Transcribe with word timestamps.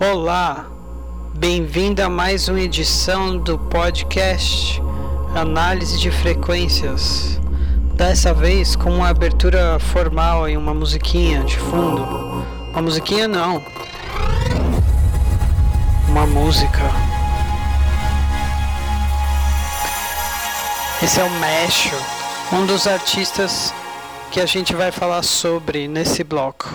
Olá, 0.00 0.66
bem-vindo 1.34 2.00
a 2.04 2.08
mais 2.08 2.46
uma 2.46 2.60
edição 2.60 3.36
do 3.36 3.58
podcast 3.58 4.80
Análise 5.34 5.98
de 5.98 6.08
Frequências. 6.12 7.40
Dessa 7.94 8.32
vez 8.32 8.76
com 8.76 8.94
uma 8.94 9.08
abertura 9.08 9.76
formal 9.80 10.48
e 10.48 10.56
uma 10.56 10.72
musiquinha 10.72 11.42
de 11.42 11.58
fundo. 11.58 12.04
Uma 12.70 12.80
musiquinha 12.80 13.26
não. 13.26 13.60
Uma 16.08 16.28
música. 16.28 16.92
Esse 21.02 21.18
é 21.18 21.24
o 21.24 21.30
Mesho, 21.40 21.96
um 22.52 22.64
dos 22.66 22.86
artistas 22.86 23.74
que 24.30 24.40
a 24.40 24.46
gente 24.46 24.76
vai 24.76 24.92
falar 24.92 25.24
sobre 25.24 25.88
nesse 25.88 26.22
bloco. 26.22 26.72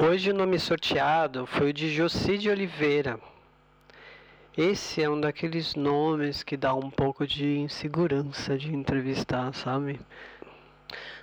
Hoje 0.00 0.30
o 0.30 0.34
nome 0.34 0.60
sorteado 0.60 1.44
foi 1.44 1.70
o 1.70 1.72
de 1.72 1.92
Jocide 1.92 2.48
Oliveira. 2.48 3.18
Esse 4.56 5.02
é 5.02 5.10
um 5.10 5.20
daqueles 5.20 5.74
nomes 5.74 6.44
que 6.44 6.56
dá 6.56 6.72
um 6.72 6.88
pouco 6.88 7.26
de 7.26 7.58
insegurança 7.58 8.56
de 8.56 8.72
entrevistar, 8.72 9.52
sabe? 9.54 9.98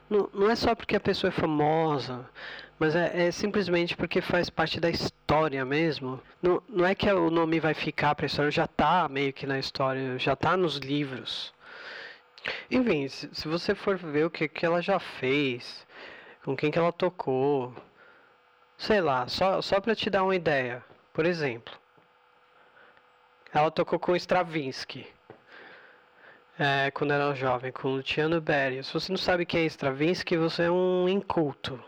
Não, 0.09 0.29
não 0.33 0.49
é 0.51 0.55
só 0.57 0.75
porque 0.75 0.97
a 0.97 0.99
pessoa 0.99 1.29
é 1.29 1.31
famosa, 1.31 2.29
mas 2.77 2.97
é, 2.97 3.27
é, 3.27 3.31
simplesmente 3.31 3.95
porque 3.95 4.19
faz 4.19 4.49
parte 4.49 4.77
da 4.77 4.89
história 4.89 5.63
mesmo. 5.63 6.19
Não, 6.41 6.61
não 6.67 6.85
é 6.85 6.93
que 6.93 7.09
o 7.09 7.29
nome 7.29 7.61
vai 7.61 7.73
ficar 7.73 8.13
para 8.13 8.25
a 8.25 8.27
história, 8.27 8.51
já 8.51 8.65
está 8.65 9.07
meio 9.07 9.31
que 9.31 9.47
na 9.47 9.57
história, 9.57 10.19
já 10.19 10.33
está 10.33 10.57
nos 10.57 10.79
livros. 10.79 11.53
Enfim, 12.69 13.07
se, 13.07 13.29
se, 13.31 13.47
você 13.47 13.73
for 13.73 13.95
ver 13.95 14.25
o 14.25 14.29
que, 14.29 14.49
que 14.49 14.65
ela 14.65 14.81
já 14.81 14.99
fez, 14.99 15.87
com 16.43 16.57
quem 16.57 16.69
que 16.69 16.77
ela 16.77 16.91
tocou, 16.91 17.73
sei 18.77 19.01
lá, 19.01 19.27
só, 19.27 19.61
só 19.61 19.79
para 19.79 19.95
te 19.95 20.09
dar 20.09 20.23
uma 20.23 20.35
ideia. 20.35 20.83
Por 21.13 21.25
exemplo, 21.25 21.73
ela 23.53 23.71
tocou 23.71 23.99
com 23.99 24.15
Stravinsky. 24.15 25.07
É, 26.57 26.89
quando 26.91 27.11
era 27.11 27.33
jovem, 27.33 27.71
com 27.71 27.95
Luciano 27.95 28.39
Berio. 28.39 28.83
Se 28.83 28.93
você 28.93 29.11
não 29.11 29.17
sabe 29.17 29.45
quem 29.45 29.63
é 29.63 29.65
Stravinsky, 29.65 30.37
você 30.37 30.63
é 30.63 30.71
um 30.71 31.07
inculto. 31.09 31.81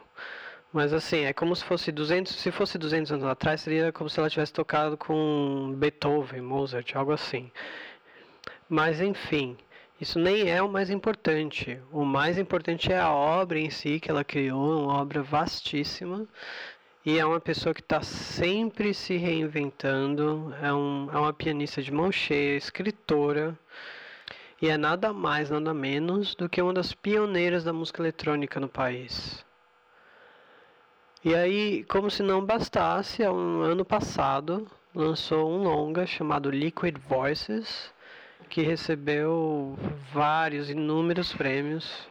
Mas 0.74 0.92
assim, 0.94 1.24
é 1.24 1.34
como 1.34 1.56
se 1.56 1.64
fosse 1.64 1.92
200, 1.92 2.36
se 2.36 2.52
fosse 2.52 2.78
200 2.78 3.14
anos 3.14 3.26
atrás, 3.26 3.62
seria 3.62 3.92
como 3.92 4.10
se 4.10 4.20
ela 4.20 4.30
tivesse 4.30 4.54
tocado 4.54 4.98
com 4.98 5.74
Beethoven, 5.78 6.42
Mozart, 6.42 6.96
algo 6.96 7.14
assim. 7.14 7.50
Mas 8.70 9.00
enfim, 9.00 9.58
isso 10.00 10.20
nem 10.20 10.52
é 10.52 10.62
o 10.62 10.70
mais 10.70 10.90
importante. 10.90 11.80
O 11.92 12.06
mais 12.06 12.38
importante 12.38 12.92
é 12.92 13.00
a 13.00 13.12
obra 13.12 13.58
em 13.60 13.70
si 13.70 14.00
que 14.00 14.12
ela 14.12 14.24
criou, 14.24 14.84
uma 14.84 15.02
obra 15.02 15.24
vastíssima. 15.24 16.28
E 17.08 17.18
é 17.20 17.26
uma 17.26 17.40
pessoa 17.40 17.74
que 17.74 17.80
está 17.80 18.02
sempre 18.02 18.94
se 18.94 19.16
reinventando. 19.16 20.54
É, 20.62 20.74
um, 20.74 21.10
é 21.10 21.18
uma 21.18 21.32
pianista 21.32 21.82
de 21.82 21.90
mão 21.90 22.12
cheia, 22.12 22.58
escritora. 22.58 23.58
E 24.62 24.68
é 24.68 24.76
nada 24.76 25.14
mais, 25.14 25.50
nada 25.50 25.74
menos 25.74 26.36
do 26.36 26.50
que 26.50 26.62
uma 26.62 26.74
das 26.74 26.94
pioneiras 26.94 27.64
da 27.64 27.72
música 27.72 28.02
eletrônica 28.02 28.60
no 28.60 28.68
país. 28.68 29.42
E 31.24 31.34
aí, 31.34 31.86
como 31.86 32.12
se 32.12 32.22
não 32.22 32.46
bastasse, 32.46 33.24
um 33.24 33.62
ano 33.62 33.86
passado 33.86 34.70
lançou 34.94 35.50
um 35.50 35.64
longa 35.64 36.06
chamado 36.06 36.52
Liquid 36.52 36.98
Voices, 37.08 37.90
que 38.50 38.64
recebeu 38.64 39.80
vários, 40.12 40.70
inúmeros 40.70 41.34
prêmios. 41.34 42.06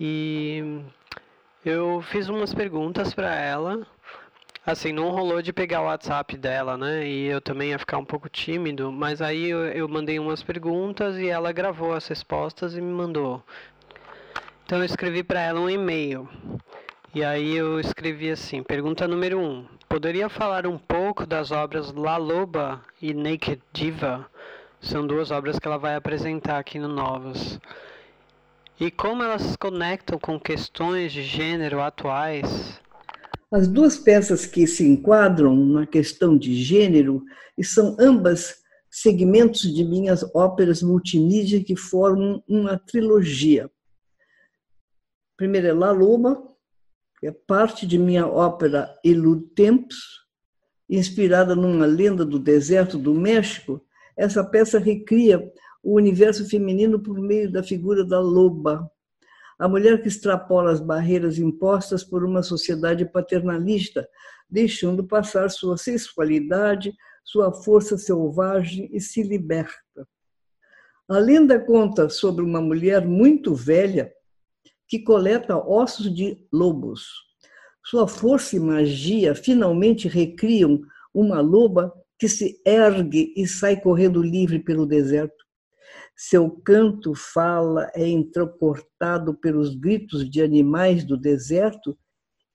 E 0.00 0.82
eu 1.64 2.00
fiz 2.02 2.28
umas 2.28 2.54
perguntas 2.54 3.12
para 3.12 3.34
ela. 3.34 3.86
Assim, 4.64 4.92
não 4.92 5.10
rolou 5.10 5.40
de 5.40 5.52
pegar 5.52 5.80
o 5.80 5.86
WhatsApp 5.86 6.36
dela, 6.36 6.76
né? 6.76 7.06
E 7.06 7.26
eu 7.26 7.40
também 7.40 7.70
ia 7.70 7.78
ficar 7.78 7.98
um 7.98 8.04
pouco 8.04 8.28
tímido, 8.28 8.92
mas 8.92 9.22
aí 9.22 9.48
eu, 9.48 9.64
eu 9.66 9.88
mandei 9.88 10.18
umas 10.18 10.42
perguntas 10.42 11.16
e 11.16 11.28
ela 11.28 11.50
gravou 11.50 11.94
as 11.94 12.06
respostas 12.06 12.76
e 12.76 12.80
me 12.80 12.92
mandou. 12.92 13.42
Então 14.64 14.78
eu 14.78 14.84
escrevi 14.84 15.22
para 15.22 15.40
ela 15.40 15.60
um 15.60 15.68
e-mail. 15.68 16.28
E 17.14 17.24
aí 17.24 17.56
eu 17.56 17.80
escrevi 17.80 18.30
assim: 18.30 18.62
pergunta 18.62 19.08
número 19.08 19.38
1. 19.38 19.42
Um, 19.42 19.66
poderia 19.88 20.28
falar 20.28 20.66
um 20.66 20.78
pouco 20.78 21.26
das 21.26 21.50
obras 21.50 21.92
La 21.92 22.16
Loba 22.16 22.80
e 23.02 23.12
Naked 23.12 23.60
Diva? 23.72 24.26
São 24.80 25.06
duas 25.06 25.30
obras 25.30 25.58
que 25.58 25.66
ela 25.66 25.78
vai 25.78 25.96
apresentar 25.96 26.58
aqui 26.58 26.78
no 26.78 26.88
Novas. 26.88 27.58
E 28.80 28.90
como 28.90 29.22
elas 29.22 29.42
se 29.42 29.58
conectam 29.58 30.18
com 30.18 30.40
questões 30.40 31.12
de 31.12 31.22
gênero 31.22 31.82
atuais? 31.82 32.80
As 33.52 33.68
duas 33.68 33.98
peças 33.98 34.46
que 34.46 34.66
se 34.66 34.88
enquadram 34.88 35.54
na 35.54 35.86
questão 35.86 36.34
de 36.34 36.54
gênero 36.54 37.22
e 37.58 37.62
são 37.62 37.94
ambas 38.00 38.62
segmentos 38.90 39.62
de 39.74 39.84
minhas 39.84 40.24
óperas 40.34 40.82
multimídia 40.82 41.62
que 41.62 41.76
formam 41.76 42.42
uma 42.48 42.78
trilogia. 42.78 43.70
Primeiro 45.36 45.66
é 45.66 45.74
La 45.74 45.90
Loba, 45.90 46.42
é 47.22 47.30
parte 47.30 47.86
de 47.86 47.98
minha 47.98 48.26
ópera 48.26 48.98
Elude 49.04 49.44
Tempos, 49.54 50.24
inspirada 50.88 51.54
numa 51.54 51.84
lenda 51.84 52.24
do 52.24 52.38
deserto 52.38 52.96
do 52.96 53.12
México. 53.12 53.84
Essa 54.16 54.42
peça 54.42 54.78
recria 54.78 55.52
o 55.82 55.94
universo 55.94 56.48
feminino 56.48 57.00
por 57.00 57.18
meio 57.18 57.50
da 57.50 57.62
figura 57.62 58.04
da 58.04 58.20
loba, 58.20 58.90
a 59.58 59.68
mulher 59.68 60.00
que 60.00 60.08
extrapola 60.08 60.72
as 60.72 60.80
barreiras 60.80 61.38
impostas 61.38 62.02
por 62.02 62.24
uma 62.24 62.42
sociedade 62.42 63.04
paternalista, 63.04 64.08
deixando 64.48 65.04
passar 65.04 65.50
sua 65.50 65.76
sexualidade, 65.76 66.94
sua 67.22 67.52
força 67.52 67.98
selvagem 67.98 68.88
e 68.92 69.00
se 69.00 69.22
liberta. 69.22 70.08
A 71.08 71.18
lenda 71.18 71.58
conta 71.58 72.08
sobre 72.08 72.42
uma 72.42 72.60
mulher 72.60 73.06
muito 73.06 73.54
velha 73.54 74.12
que 74.88 74.98
coleta 75.00 75.56
ossos 75.56 76.12
de 76.12 76.38
lobos. 76.52 77.06
Sua 77.84 78.08
força 78.08 78.56
e 78.56 78.60
magia 78.60 79.34
finalmente 79.34 80.08
recriam 80.08 80.80
uma 81.12 81.40
loba 81.40 81.92
que 82.18 82.28
se 82.28 82.60
ergue 82.64 83.32
e 83.36 83.46
sai 83.46 83.80
correndo 83.80 84.22
livre 84.22 84.58
pelo 84.58 84.86
deserto. 84.86 85.44
Seu 86.22 86.50
canto 86.50 87.14
fala 87.14 87.90
é 87.94 88.06
entrecortado 88.06 89.32
pelos 89.32 89.74
gritos 89.74 90.30
de 90.30 90.42
animais 90.42 91.02
do 91.02 91.16
deserto 91.16 91.98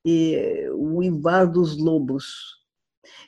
e 0.06 0.70
o 0.72 1.02
ivar 1.02 1.46
dos 1.48 1.75
lobos. 1.75 2.62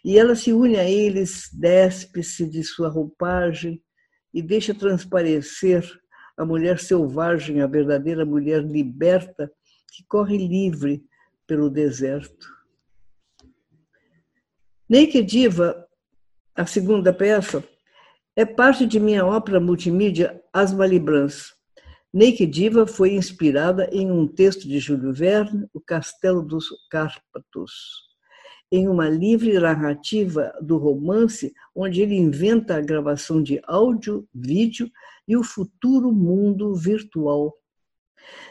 E 0.06 0.16
ela 0.16 0.36
se 0.36 0.53
une 0.53 0.78
a 0.78 0.88
eles, 0.88 1.50
despe-se 1.52 2.47
de 2.47 2.64
sua 2.64 2.88
roupagem 2.88 3.81
e 4.31 4.44
deixa 4.44 4.76
transparecer 4.76 5.84
a 6.38 6.46
mulher 6.46 6.78
selvagem, 6.78 7.64
a 7.64 7.66
verdadeira 7.66 8.24
mulher 8.24 8.64
liberta 8.64 9.52
que 9.92 10.06
corre 10.08 10.38
livre 10.38 11.03
pelo 11.47 11.68
deserto. 11.68 12.47
Naked 14.88 15.26
Diva, 15.26 15.84
a 16.53 16.68
segunda 16.68 17.12
peça, 17.12 17.68
é 18.38 18.46
parte 18.46 18.86
de 18.86 19.00
minha 19.00 19.25
ópera 19.25 19.59
multimídia 19.59 20.40
As 20.53 20.72
Malibrans. 20.72 21.56
Naked 22.14 22.46
Diva 22.46 22.86
foi 22.86 23.16
inspirada 23.16 23.90
em 23.92 24.12
um 24.12 24.28
texto 24.28 24.68
de 24.68 24.78
Júlio 24.78 25.12
Verne, 25.12 25.66
O 25.74 25.81
Castelo 25.81 26.44
dos 26.44 26.68
Cárpatos, 26.92 27.72
em 28.72 28.88
uma 28.88 29.09
livre 29.09 29.58
narrativa 29.59 30.53
do 30.62 30.78
romance, 30.78 31.52
onde 31.76 32.00
ele 32.00 32.14
inventa 32.14 32.76
a 32.76 32.80
gravação 32.80 33.42
de 33.42 33.59
áudio, 33.64 34.28
vídeo 34.31 34.88
e 35.28 35.36
o 35.36 35.44
futuro 35.44 36.12
mundo 36.12 36.76
virtual. 36.76 37.58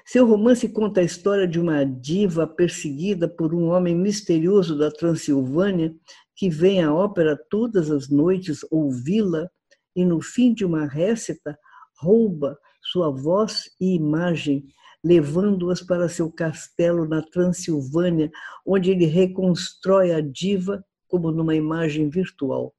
Seu 0.04 0.26
romance 0.26 0.68
conta 0.68 1.00
a 1.00 1.04
história 1.04 1.46
de 1.46 1.60
uma 1.60 1.84
diva 1.84 2.44
perseguida 2.44 3.28
por 3.28 3.54
um 3.54 3.68
homem 3.68 3.94
misterioso 3.94 4.76
da 4.76 4.90
Transilvânia 4.90 5.94
que 6.34 6.50
vem 6.50 6.82
à 6.82 6.92
ópera 6.92 7.38
todas 7.48 7.88
as 7.88 8.08
noites 8.08 8.66
ouvi-la 8.68 9.48
e, 9.96 10.04
no 10.04 10.20
fim 10.20 10.52
de 10.52 10.64
uma 10.64 10.86
récita, 10.86 11.58
rouba 11.98 12.58
sua 12.92 13.10
voz 13.10 13.70
e 13.80 13.96
imagem, 13.96 14.64
levando-as 15.02 15.82
para 15.82 16.08
seu 16.08 16.30
castelo 16.30 17.08
na 17.08 17.22
Transilvânia, 17.22 18.30
onde 18.64 18.90
ele 18.90 19.06
reconstrói 19.06 20.12
a 20.12 20.20
diva 20.20 20.84
como 21.08 21.32
numa 21.32 21.54
imagem 21.54 22.08
virtual. 22.10 22.74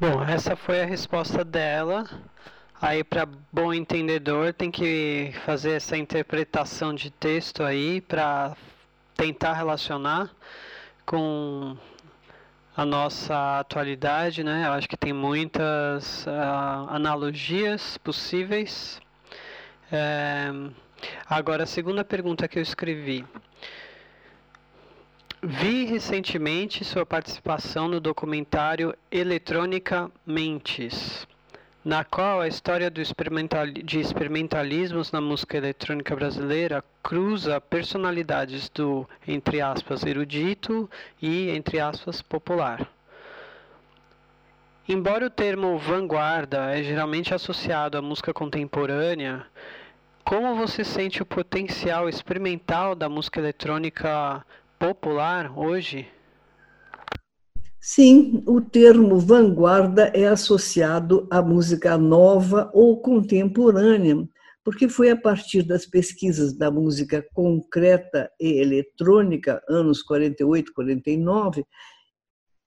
Bom, 0.00 0.22
essa 0.22 0.54
foi 0.54 0.80
a 0.80 0.86
resposta 0.86 1.44
dela. 1.44 2.08
Aí, 2.80 3.02
para 3.02 3.26
bom 3.52 3.74
entendedor, 3.74 4.54
tem 4.54 4.70
que 4.70 5.32
fazer 5.44 5.72
essa 5.72 5.96
interpretação 5.96 6.94
de 6.94 7.10
texto 7.10 7.64
aí 7.64 8.00
para 8.00 8.56
tentar 9.16 9.54
relacionar 9.54 10.30
com 11.04 11.76
a 12.78 12.84
nossa 12.84 13.58
atualidade, 13.58 14.44
né? 14.44 14.68
Eu 14.68 14.72
acho 14.72 14.88
que 14.88 14.96
tem 14.96 15.12
muitas 15.12 16.24
uh, 16.26 16.88
analogias 16.88 17.98
possíveis. 17.98 19.00
É, 19.90 20.52
Agora, 21.26 21.64
a 21.64 21.66
segunda 21.66 22.04
pergunta 22.04 22.48
que 22.48 22.58
eu 22.58 22.62
escrevi. 22.62 23.24
Vi 25.42 25.86
recentemente 25.86 26.84
sua 26.84 27.04
participação 27.04 27.88
no 27.88 28.00
documentário 28.00 28.94
Eletrônica 29.10 30.10
Mentes, 30.26 31.26
na 31.88 32.04
qual 32.04 32.42
a 32.42 32.46
história 32.46 32.92
experimental, 32.98 33.66
de 33.66 33.98
experimentalismos 33.98 35.10
na 35.10 35.22
música 35.22 35.56
eletrônica 35.56 36.14
brasileira 36.14 36.84
cruza 37.02 37.58
personalidades 37.62 38.68
do, 38.68 39.08
entre 39.26 39.62
aspas, 39.62 40.04
erudito 40.04 40.90
e, 41.22 41.48
entre 41.48 41.80
aspas, 41.80 42.20
popular. 42.20 42.86
Embora 44.86 45.24
o 45.24 45.30
termo 45.30 45.78
vanguarda 45.78 46.78
é 46.78 46.82
geralmente 46.82 47.32
associado 47.32 47.96
à 47.96 48.02
música 48.02 48.34
contemporânea, 48.34 49.46
como 50.22 50.56
você 50.56 50.84
sente 50.84 51.22
o 51.22 51.26
potencial 51.26 52.06
experimental 52.06 52.94
da 52.94 53.08
música 53.08 53.40
eletrônica 53.40 54.44
popular 54.78 55.50
hoje? 55.58 56.06
Sim, 57.80 58.42
o 58.44 58.60
termo 58.60 59.20
vanguarda 59.20 60.10
é 60.14 60.26
associado 60.26 61.28
à 61.30 61.40
música 61.40 61.96
nova 61.96 62.68
ou 62.74 63.00
contemporânea, 63.00 64.28
porque 64.64 64.88
foi 64.88 65.10
a 65.10 65.16
partir 65.16 65.62
das 65.62 65.86
pesquisas 65.86 66.52
da 66.52 66.72
música 66.72 67.24
concreta 67.32 68.28
e 68.40 68.60
eletrônica, 68.60 69.62
anos 69.68 70.02
48, 70.02 70.72
49, 70.74 71.64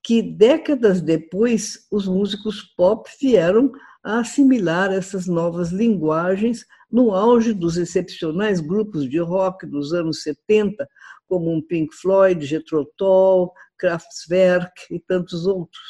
que 0.01 0.21
décadas 0.21 1.01
depois 1.01 1.85
os 1.91 2.07
músicos 2.07 2.61
pop 2.75 3.09
vieram 3.19 3.69
a 4.03 4.19
assimilar 4.19 4.91
essas 4.93 5.27
novas 5.27 5.71
linguagens 5.71 6.65
no 6.89 7.11
auge 7.11 7.53
dos 7.53 7.77
excepcionais 7.77 8.61
grupos 8.61 9.09
de 9.09 9.19
rock 9.19 9.67
dos 9.67 9.93
anos 9.93 10.23
70, 10.23 10.87
como 11.27 11.51
um 11.51 11.61
Pink 11.61 11.93
Floyd, 11.95 12.45
Jethro 12.45 12.85
Tull, 12.97 13.51
Kraftwerk 13.81 14.71
e 14.91 14.99
tantos 14.99 15.47
outros. 15.47 15.81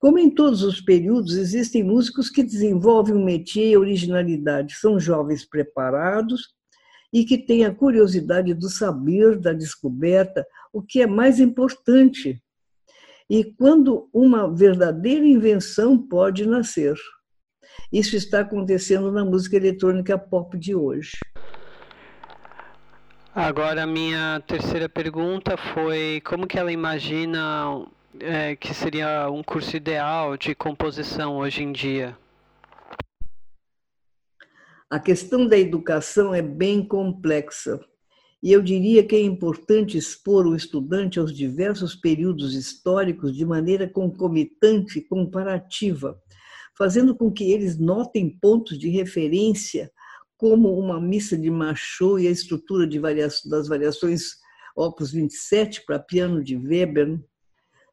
Como 0.00 0.18
em 0.18 0.28
todos 0.28 0.64
os 0.64 0.80
períodos, 0.80 1.36
existem 1.36 1.84
músicos 1.84 2.28
que 2.28 2.42
desenvolvem 2.42 3.14
um 3.14 3.24
métier 3.24 3.70
e 3.70 3.76
originalidade, 3.76 4.74
são 4.74 4.98
jovens 4.98 5.44
preparados 5.44 6.54
e 7.12 7.24
que 7.24 7.38
têm 7.38 7.64
a 7.64 7.74
curiosidade 7.74 8.52
do 8.52 8.68
saber, 8.68 9.38
da 9.38 9.52
descoberta, 9.52 10.44
o 10.72 10.82
que 10.82 11.00
é 11.00 11.06
mais 11.06 11.38
importante. 11.38 12.42
E 13.30 13.44
quando 13.44 14.08
uma 14.12 14.52
verdadeira 14.52 15.24
invenção 15.24 15.96
pode 15.96 16.46
nascer. 16.46 16.96
Isso 17.92 18.16
está 18.16 18.40
acontecendo 18.40 19.12
na 19.12 19.24
música 19.24 19.56
eletrônica 19.56 20.18
pop 20.18 20.58
de 20.58 20.74
hoje. 20.74 21.12
Agora, 23.34 23.82
a 23.82 23.86
minha 23.86 24.42
terceira 24.46 24.88
pergunta 24.88 25.56
foi 25.56 26.20
como 26.24 26.46
que 26.46 26.58
ela 26.58 26.72
imagina 26.72 27.86
é, 28.18 28.56
que 28.56 28.74
seria 28.74 29.30
um 29.30 29.42
curso 29.42 29.76
ideal 29.76 30.36
de 30.36 30.54
composição 30.54 31.36
hoje 31.36 31.62
em 31.62 31.70
dia? 31.70 32.16
A 34.90 34.98
questão 34.98 35.46
da 35.46 35.58
educação 35.58 36.34
é 36.34 36.40
bem 36.40 36.82
complexa. 36.82 37.78
E 38.42 38.52
eu 38.52 38.62
diria 38.62 39.04
que 39.04 39.16
é 39.16 39.20
importante 39.20 39.98
expor 39.98 40.46
o 40.46 40.56
estudante 40.56 41.18
aos 41.18 41.34
diversos 41.34 41.94
períodos 41.94 42.54
históricos 42.54 43.36
de 43.36 43.44
maneira 43.44 43.86
concomitante 43.86 45.00
e 45.00 45.04
comparativa, 45.04 46.18
fazendo 46.76 47.14
com 47.14 47.30
que 47.30 47.52
eles 47.52 47.78
notem 47.78 48.30
pontos 48.30 48.78
de 48.78 48.88
referência 48.88 49.90
como 50.38 50.78
uma 50.78 51.00
missa 51.00 51.36
de 51.36 51.50
Machot 51.50 52.22
e 52.22 52.28
a 52.28 52.30
estrutura 52.30 52.86
das 52.86 53.68
variações 53.68 54.36
Opus 54.74 55.10
27 55.10 55.84
para 55.84 55.98
piano 55.98 56.42
de 56.42 56.56
Weber, 56.56 57.20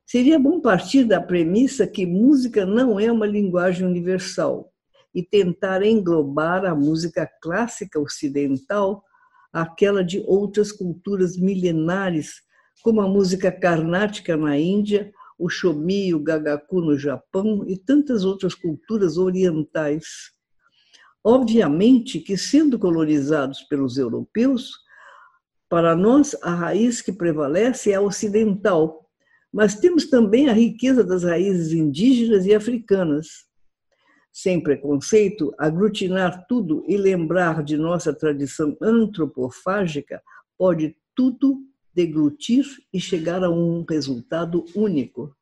seria 0.06 0.38
bom 0.38 0.62
partir 0.62 1.04
da 1.04 1.20
premissa 1.20 1.88
que 1.88 2.06
música 2.06 2.64
não 2.64 3.00
é 3.00 3.12
uma 3.12 3.26
linguagem 3.26 3.88
universal 3.88 4.72
e 5.14 5.24
tentar 5.24 5.82
englobar 5.82 6.64
a 6.64 6.76
música 6.76 7.28
clássica 7.42 8.00
ocidental 8.00 9.04
àquela 9.52 10.04
de 10.04 10.24
outras 10.28 10.72
culturas 10.72 11.36
milenares, 11.38 12.44
como 12.84 13.02
a 13.02 13.08
música 13.08 13.52
carnática 13.52 14.38
na 14.38 14.56
Índia, 14.56 15.12
o 15.40 15.50
shomi 15.50 16.14
o 16.14 16.20
gagaku 16.20 16.80
no 16.82 16.96
Japão 17.00 17.66
e 17.68 17.76
tantas 17.76 18.24
outras 18.24 18.54
culturas 18.54 19.18
orientais. 19.18 20.06
Obviamente 21.28 22.20
que, 22.20 22.38
sendo 22.38 22.78
colonizados 22.78 23.64
pelos 23.64 23.98
europeus, 23.98 24.74
para 25.68 25.96
nós 25.96 26.38
a 26.44 26.54
raiz 26.54 27.02
que 27.02 27.12
prevalece 27.12 27.92
é 27.92 27.96
a 27.96 28.02
ocidental, 28.02 29.10
mas 29.52 29.74
temos 29.74 30.08
também 30.08 30.50
a 30.50 30.54
riqueza 30.54 31.04
das 31.04 31.24
raízes 31.24 31.74
indígenas 31.74 32.46
e 32.46 32.54
africanas. 32.54 33.28
Sem 34.32 34.62
preconceito, 34.62 35.52
aglutinar 35.58 36.46
tudo 36.48 36.84
e 36.88 36.96
lembrar 36.96 37.64
de 37.64 37.76
nossa 37.76 38.14
tradição 38.14 38.78
antropofágica 38.80 40.22
pode 40.56 40.96
tudo 41.16 41.58
deglutir 41.92 42.66
e 42.94 43.00
chegar 43.02 43.44
a 43.44 43.50
um 43.50 43.84
resultado 43.90 44.64
único. 44.76 45.36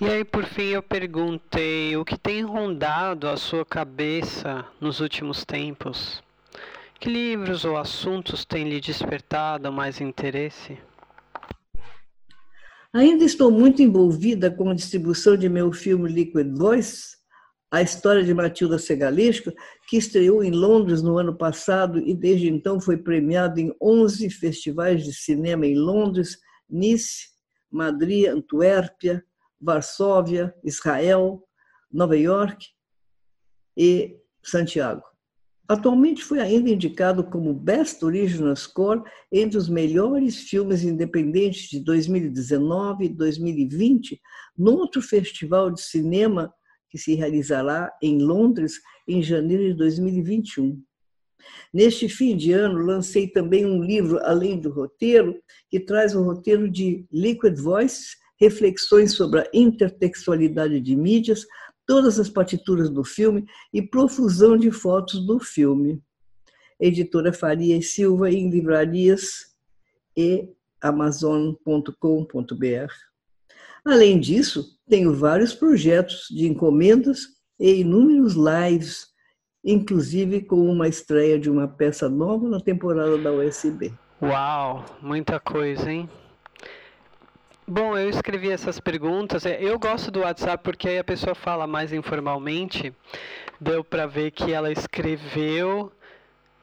E 0.00 0.06
aí, 0.06 0.24
por 0.24 0.44
fim, 0.44 0.68
eu 0.68 0.82
perguntei 0.82 1.96
o 1.96 2.04
que 2.04 2.16
tem 2.16 2.40
rondado 2.42 3.28
a 3.28 3.36
sua 3.36 3.64
cabeça 3.64 4.64
nos 4.80 5.00
últimos 5.00 5.44
tempos? 5.44 6.22
Que 7.00 7.10
livros 7.10 7.64
ou 7.64 7.76
assuntos 7.76 8.44
têm 8.44 8.68
lhe 8.68 8.80
despertado 8.80 9.72
mais 9.72 10.00
interesse? 10.00 10.78
Ainda 12.92 13.24
estou 13.24 13.50
muito 13.50 13.82
envolvida 13.82 14.52
com 14.52 14.70
a 14.70 14.74
distribuição 14.74 15.36
de 15.36 15.48
meu 15.48 15.72
filme 15.72 16.08
Liquid 16.08 16.56
Voice, 16.56 17.16
a 17.68 17.82
história 17.82 18.22
de 18.22 18.32
Matilda 18.32 18.78
Segalesco, 18.78 19.50
que 19.88 19.96
estreou 19.96 20.44
em 20.44 20.52
Londres 20.52 21.02
no 21.02 21.18
ano 21.18 21.36
passado 21.36 21.98
e 21.98 22.14
desde 22.14 22.48
então 22.48 22.80
foi 22.80 22.98
premiado 22.98 23.58
em 23.58 23.74
11 23.82 24.30
festivais 24.30 25.02
de 25.02 25.12
cinema 25.12 25.66
em 25.66 25.76
Londres, 25.76 26.38
Nice, 26.70 27.30
Madrid, 27.68 28.28
Antuérpia, 28.28 29.24
Varsóvia, 29.60 30.54
Israel, 30.64 31.42
Nova 31.92 32.16
York 32.16 32.66
e 33.76 34.18
Santiago. 34.42 35.02
Atualmente 35.68 36.24
foi 36.24 36.40
ainda 36.40 36.70
indicado 36.70 37.22
como 37.22 37.52
Best 37.52 38.02
Original 38.02 38.56
Score 38.56 39.02
entre 39.30 39.58
os 39.58 39.68
melhores 39.68 40.48
filmes 40.48 40.82
independentes 40.82 41.68
de 41.68 41.80
2019 41.80 43.04
e 43.04 43.08
2020, 43.10 44.18
no 44.56 44.72
outro 44.72 45.02
festival 45.02 45.70
de 45.70 45.82
cinema 45.82 46.52
que 46.88 46.96
se 46.96 47.14
realizará 47.14 47.92
em 48.02 48.18
Londres 48.18 48.80
em 49.06 49.22
janeiro 49.22 49.64
de 49.64 49.74
2021. 49.74 50.82
Neste 51.72 52.08
fim 52.08 52.34
de 52.34 52.52
ano, 52.52 52.78
lancei 52.78 53.28
também 53.28 53.66
um 53.66 53.82
livro, 53.82 54.18
além 54.22 54.58
do 54.58 54.72
roteiro, 54.72 55.38
que 55.70 55.78
traz 55.78 56.14
o 56.14 56.22
roteiro 56.22 56.70
de 56.70 57.06
Liquid 57.12 57.58
Voice, 57.58 58.16
reflexões 58.40 59.12
sobre 59.12 59.40
a 59.40 59.48
intertextualidade 59.52 60.80
de 60.80 60.96
mídias, 60.96 61.44
todas 61.86 62.18
as 62.18 62.28
partituras 62.28 62.90
do 62.90 63.02
filme 63.02 63.46
e 63.72 63.82
profusão 63.82 64.56
de 64.56 64.70
fotos 64.70 65.26
do 65.26 65.40
filme. 65.40 66.02
Editora 66.78 67.32
Faria 67.32 67.76
e 67.76 67.82
Silva 67.82 68.30
em 68.30 68.48
livrarias 68.50 69.56
e 70.16 70.48
amazon.com.br. 70.80 71.94
Além 73.84 74.20
disso, 74.20 74.78
tenho 74.88 75.14
vários 75.14 75.54
projetos 75.54 76.26
de 76.30 76.46
encomendas 76.46 77.20
e 77.58 77.80
inúmeros 77.80 78.34
lives, 78.34 79.08
inclusive 79.64 80.42
com 80.42 80.70
uma 80.70 80.86
estreia 80.86 81.38
de 81.38 81.50
uma 81.50 81.66
peça 81.66 82.08
nova 82.08 82.48
na 82.48 82.60
temporada 82.60 83.18
da 83.18 83.32
USB. 83.32 83.92
Uau, 84.22 84.84
muita 85.00 85.40
coisa, 85.40 85.90
hein? 85.90 86.08
Bom, 87.70 87.98
eu 87.98 88.08
escrevi 88.08 88.50
essas 88.50 88.80
perguntas. 88.80 89.44
É, 89.44 89.62
eu 89.62 89.78
gosto 89.78 90.10
do 90.10 90.20
WhatsApp 90.20 90.64
porque 90.64 90.88
aí 90.88 90.98
a 90.98 91.04
pessoa 91.04 91.34
fala 91.34 91.66
mais 91.66 91.92
informalmente. 91.92 92.94
Deu 93.60 93.84
para 93.84 94.06
ver 94.06 94.30
que 94.30 94.54
ela 94.54 94.72
escreveu 94.72 95.92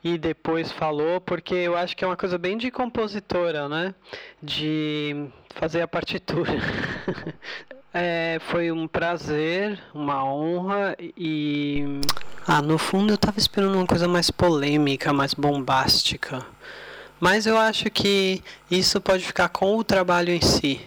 e 0.03 0.17
depois 0.17 0.71
falou, 0.71 1.21
porque 1.21 1.53
eu 1.53 1.77
acho 1.77 1.95
que 1.95 2.03
é 2.03 2.07
uma 2.07 2.17
coisa 2.17 2.39
bem 2.39 2.57
de 2.57 2.71
compositora, 2.71 3.69
né? 3.69 3.93
De 4.41 5.27
fazer 5.53 5.83
a 5.83 5.88
partitura. 5.88 6.51
é, 7.93 8.39
foi 8.50 8.71
um 8.71 8.88
prazer, 8.88 9.79
uma 9.93 10.25
honra 10.25 10.95
e. 11.00 12.01
Ah, 12.47 12.63
no 12.63 12.79
fundo 12.79 13.12
eu 13.12 13.15
estava 13.15 13.38
esperando 13.38 13.75
uma 13.75 13.85
coisa 13.85 14.07
mais 14.07 14.31
polêmica, 14.31 15.13
mais 15.13 15.35
bombástica. 15.35 16.43
Mas 17.19 17.45
eu 17.45 17.59
acho 17.59 17.91
que 17.91 18.41
isso 18.71 19.00
pode 19.00 19.24
ficar 19.24 19.50
com 19.50 19.77
o 19.77 19.83
trabalho 19.83 20.33
em 20.33 20.41
si. 20.41 20.81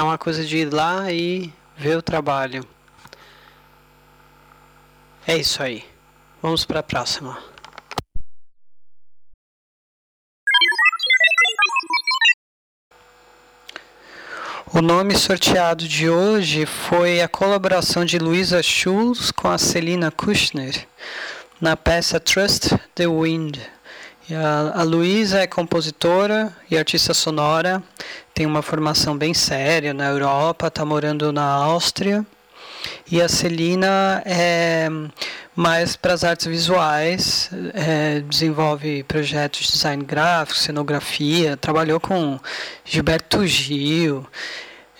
É 0.00 0.02
uma 0.02 0.16
coisa 0.16 0.42
de 0.42 0.56
ir 0.56 0.72
lá 0.72 1.12
e 1.12 1.52
ver 1.76 1.98
o 1.98 2.00
trabalho. 2.00 2.66
É 5.26 5.36
isso 5.36 5.62
aí. 5.62 5.84
Vamos 6.40 6.64
para 6.64 6.80
a 6.80 6.82
próxima. 6.82 7.36
O 14.72 14.80
nome 14.80 15.14
sorteado 15.18 15.86
de 15.86 16.08
hoje 16.08 16.64
foi 16.64 17.20
a 17.20 17.28
colaboração 17.28 18.02
de 18.02 18.18
Luisa 18.18 18.62
Schulz 18.62 19.30
com 19.30 19.48
a 19.48 19.58
Celina 19.58 20.10
Kushner 20.10 20.88
na 21.60 21.76
peça 21.76 22.18
Trust 22.18 22.74
the 22.94 23.06
Wind 23.06 23.60
a, 24.34 24.80
a 24.80 24.82
Luisa 24.82 25.40
é 25.40 25.46
compositora 25.46 26.54
e 26.70 26.76
artista 26.76 27.12
sonora, 27.12 27.82
tem 28.34 28.46
uma 28.46 28.62
formação 28.62 29.16
bem 29.16 29.34
séria 29.34 29.92
na 29.92 30.08
Europa, 30.08 30.68
está 30.68 30.84
morando 30.84 31.32
na 31.32 31.44
Áustria. 31.44 32.24
E 33.10 33.20
a 33.20 33.28
Celina 33.28 34.22
é 34.24 34.88
mais 35.54 35.96
para 35.96 36.14
as 36.14 36.24
artes 36.24 36.46
visuais, 36.46 37.50
é, 37.74 38.20
desenvolve 38.20 39.02
projetos 39.02 39.66
de 39.66 39.72
design 39.72 40.04
gráfico, 40.04 40.58
cenografia, 40.58 41.56
trabalhou 41.56 42.00
com 42.00 42.38
Gilberto 42.84 43.46
Gil, 43.46 44.26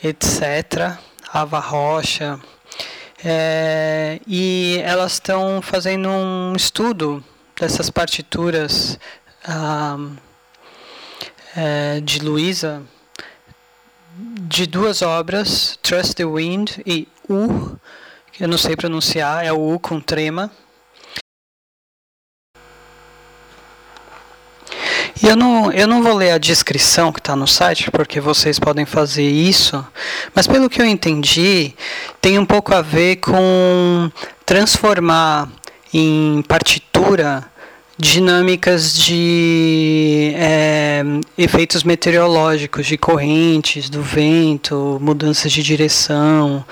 etc., 0.03 0.99
Ava 1.33 1.61
Rocha. 1.61 2.39
É, 3.25 4.19
e 4.27 4.81
elas 4.85 5.13
estão 5.13 5.63
fazendo 5.63 6.09
um 6.09 6.55
estudo 6.57 7.23
dessas 7.61 7.91
partituras 7.91 8.99
ah, 9.45 9.97
é, 11.57 12.01
de 12.01 12.21
Luísa, 12.21 12.83
de 14.17 14.67
duas 14.67 15.03
obras, 15.03 15.79
Trust 15.83 16.15
the 16.15 16.25
Wind 16.25 16.79
e 16.87 17.09
U, 17.29 17.77
eu 18.39 18.49
não 18.49 18.59
sei 18.59 18.77
pronunciar, 18.77 19.45
é 19.45 19.53
o 19.53 19.75
U 19.75 19.79
com 19.79 20.01
trema. 20.01 20.51
E 25.23 25.27
eu 25.27 25.37
não, 25.37 25.71
eu 25.71 25.87
não 25.87 26.03
vou 26.03 26.15
ler 26.15 26.31
a 26.31 26.39
descrição 26.39 27.13
que 27.13 27.19
está 27.19 27.37
no 27.37 27.47
site, 27.47 27.91
porque 27.91 28.21
vocês 28.21 28.59
podem 28.59 28.87
fazer 28.87 29.29
isso, 29.29 29.87
mas 30.35 30.47
pelo 30.47 30.71
que 30.71 30.81
eu 30.81 30.87
entendi, 30.87 31.75
tem 32.23 32.39
um 32.39 32.47
pouco 32.47 32.75
a 32.75 32.81
ver 32.81 33.17
com 33.17 34.11
transformar 34.47 35.47
em 35.93 36.43
partitura 36.49 37.51
dinâmicas 38.01 38.95
de 38.95 40.33
é, 40.35 41.03
efeitos 41.37 41.85
meteorológicos, 41.85 42.87
de 42.87 42.97
correntes, 42.97 43.91
do 43.91 44.03
vento, 44.03 44.99
mudanças 45.01 45.53
de 45.53 45.63
direção. 45.63 46.65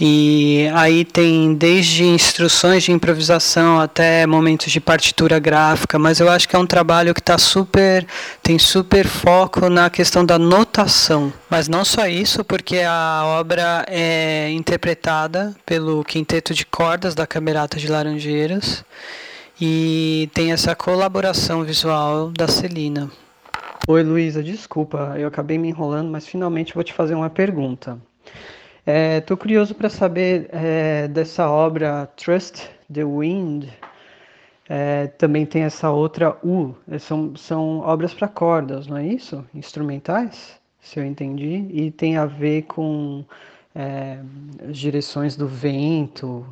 E 0.00 0.68
aí 0.74 1.04
tem 1.04 1.54
desde 1.54 2.04
instruções 2.04 2.84
de 2.84 2.92
improvisação 2.92 3.80
até 3.80 4.26
momentos 4.26 4.70
de 4.70 4.78
partitura 4.78 5.40
gráfica, 5.40 5.98
mas 5.98 6.20
eu 6.20 6.28
acho 6.28 6.48
que 6.48 6.54
é 6.54 6.58
um 6.58 6.66
trabalho 6.66 7.12
que 7.12 7.22
tá 7.22 7.36
super, 7.36 8.06
tem 8.40 8.58
super 8.58 9.08
foco 9.08 9.68
na 9.68 9.90
questão 9.90 10.24
da 10.24 10.38
notação. 10.38 11.32
Mas 11.50 11.66
não 11.66 11.84
só 11.84 12.06
isso, 12.06 12.44
porque 12.44 12.78
a 12.78 13.24
obra 13.24 13.84
é 13.88 14.50
interpretada 14.52 15.56
pelo 15.66 16.04
quinteto 16.04 16.54
de 16.54 16.64
cordas 16.64 17.14
da 17.14 17.26
Camerata 17.26 17.76
de 17.78 17.88
Laranjeiras 17.88 18.84
e 19.60 20.30
tem 20.34 20.52
essa 20.52 20.74
colaboração 20.74 21.64
visual 21.64 22.30
da 22.30 22.46
Celina. 22.46 23.10
Oi 23.88 24.02
Luísa, 24.02 24.42
desculpa, 24.42 25.14
eu 25.18 25.26
acabei 25.26 25.58
me 25.58 25.68
enrolando, 25.68 26.10
mas 26.10 26.26
finalmente 26.26 26.74
vou 26.74 26.84
te 26.84 26.92
fazer 26.92 27.14
uma 27.14 27.30
pergunta. 27.30 27.98
Estou 29.18 29.34
é, 29.34 29.40
curioso 29.40 29.74
para 29.74 29.90
saber 29.90 30.48
é, 30.52 31.08
dessa 31.08 31.50
obra 31.50 32.06
Trust 32.16 32.70
the 32.92 33.04
Wind. 33.04 33.66
É, 34.68 35.08
também 35.08 35.44
tem 35.44 35.62
essa 35.62 35.90
outra 35.90 36.36
U. 36.44 36.74
É, 36.90 36.98
são, 36.98 37.34
são 37.34 37.80
obras 37.80 38.14
para 38.14 38.28
cordas, 38.28 38.86
não 38.86 38.96
é 38.96 39.06
isso? 39.06 39.44
Instrumentais, 39.54 40.58
se 40.80 41.00
eu 41.00 41.04
entendi. 41.04 41.66
E 41.70 41.90
tem 41.90 42.16
a 42.16 42.26
ver 42.26 42.62
com 42.62 43.24
é, 43.74 44.18
as 44.68 44.76
direções 44.78 45.36
do 45.36 45.48
vento. 45.48 46.46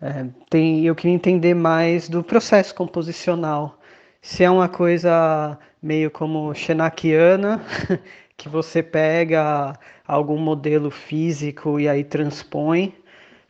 É, 0.00 0.26
tem, 0.50 0.84
eu 0.84 0.94
queria 0.94 1.14
entender 1.14 1.54
mais 1.54 2.08
do 2.08 2.22
processo 2.22 2.74
composicional. 2.74 3.78
Se 4.20 4.44
é 4.44 4.50
uma 4.50 4.68
coisa 4.68 5.58
meio 5.82 6.10
como 6.10 6.54
Shenakiana, 6.54 7.62
que 8.36 8.48
você 8.48 8.82
pega 8.82 9.74
algum 10.06 10.38
modelo 10.38 10.90
físico 10.90 11.78
e 11.78 11.88
aí 11.88 12.04
transpõe 12.04 12.94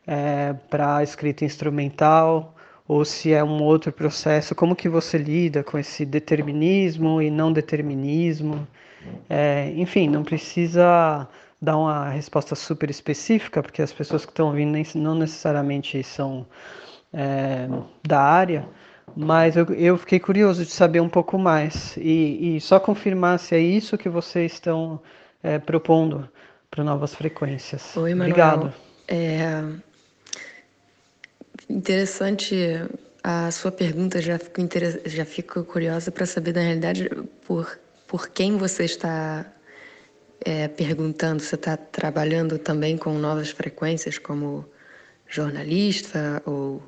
é, 0.07 0.53
para 0.69 1.03
escrita 1.03 1.45
instrumental, 1.45 2.55
ou 2.87 3.05
se 3.05 3.33
é 3.33 3.43
um 3.43 3.63
outro 3.63 3.91
processo, 3.93 4.55
como 4.55 4.77
que 4.77 4.89
você 4.89 5.17
lida 5.17 5.65
com 5.65 5.79
esse 5.79 6.05
determinismo 6.05 7.23
e 7.23 7.31
não 7.31 7.53
determinismo. 7.53 8.67
É, 9.29 9.73
enfim, 9.77 10.09
não 10.09 10.23
precisa 10.23 11.27
dar 11.65 11.77
uma 11.77 12.11
resposta 12.11 12.55
super 12.55 12.91
específica, 12.91 13.63
porque 13.63 13.83
as 13.83 13.93
pessoas 13.93 14.25
que 14.25 14.31
estão 14.31 14.49
ouvindo 14.49 14.77
não 14.95 15.15
necessariamente 15.15 16.03
são 16.03 16.47
é, 17.13 17.69
da 18.07 18.21
área, 18.21 18.69
mas 19.17 19.57
eu, 19.57 19.65
eu, 19.75 19.97
fiquei 19.97 20.21
curioso 20.21 20.65
de 20.65 20.71
saber 20.71 21.01
um 21.01 21.09
pouco 21.09 21.39
mais 21.39 21.97
e, 21.97 22.57
e 22.57 22.61
só 22.61 22.79
confirmar 22.79 23.39
se 23.39 23.55
é 23.55 23.59
isso 23.59 23.97
que 23.97 24.09
vocês 24.09 24.53
estão 24.53 25.01
é, 25.43 25.59
propondo 25.59 26.29
para 26.71 26.85
novas 26.85 27.15
frequências. 27.15 27.97
Oi, 27.97 28.15
Manuel. 28.15 28.31
Obrigado. 28.31 28.75
É 29.07 29.63
interessante 31.69 32.57
a 33.23 33.51
sua 33.51 33.73
pergunta, 33.73 34.21
já 34.21 34.39
fico, 34.39 34.61
já 35.07 35.25
fico 35.25 35.65
curiosa 35.65 36.11
para 36.11 36.27
saber, 36.27 36.55
na 36.55 36.61
realidade, 36.61 37.09
por, 37.47 37.79
por 38.07 38.29
quem 38.29 38.57
você 38.57 38.85
está 38.85 39.47
é, 40.45 40.69
perguntando 40.69 41.43
se 41.43 41.55
está 41.55 41.77
trabalhando 41.77 42.59
também 42.59 42.97
com 42.97 43.15
novas 43.19 43.51
frequências 43.51 44.19
como 44.19 44.65
jornalista 45.29 46.43
ou 46.45 46.83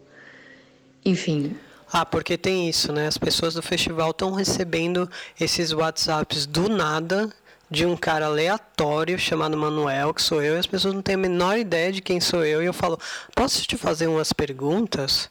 enfim. 1.04 1.56
Ah, 1.92 2.04
porque 2.04 2.36
tem 2.36 2.68
isso, 2.68 2.92
né? 2.92 3.06
As 3.06 3.16
pessoas 3.16 3.54
do 3.54 3.62
festival 3.62 4.10
estão 4.10 4.32
recebendo 4.32 5.08
esses 5.40 5.72
WhatsApps 5.72 6.44
do 6.44 6.68
nada 6.68 7.32
de 7.70 7.84
um 7.86 7.96
cara 7.96 8.26
aleatório 8.26 9.18
chamado 9.18 9.56
Manuel, 9.56 10.14
que 10.14 10.22
sou 10.22 10.42
eu, 10.42 10.54
e 10.54 10.58
as 10.58 10.66
pessoas 10.66 10.94
não 10.94 11.02
têm 11.02 11.14
a 11.14 11.18
menor 11.18 11.58
ideia 11.58 11.92
de 11.92 12.00
quem 12.00 12.20
sou 12.20 12.44
eu, 12.44 12.62
e 12.62 12.66
eu 12.66 12.72
falo, 12.72 12.98
posso 13.34 13.62
te 13.66 13.76
fazer 13.76 14.06
umas 14.06 14.32
perguntas? 14.32 15.28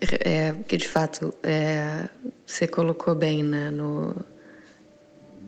É, 0.00 0.52
que 0.66 0.76
de 0.76 0.88
fato 0.88 1.32
é, 1.44 2.08
você 2.44 2.66
colocou 2.66 3.14
bem 3.14 3.44
né, 3.44 3.70
no, 3.70 4.16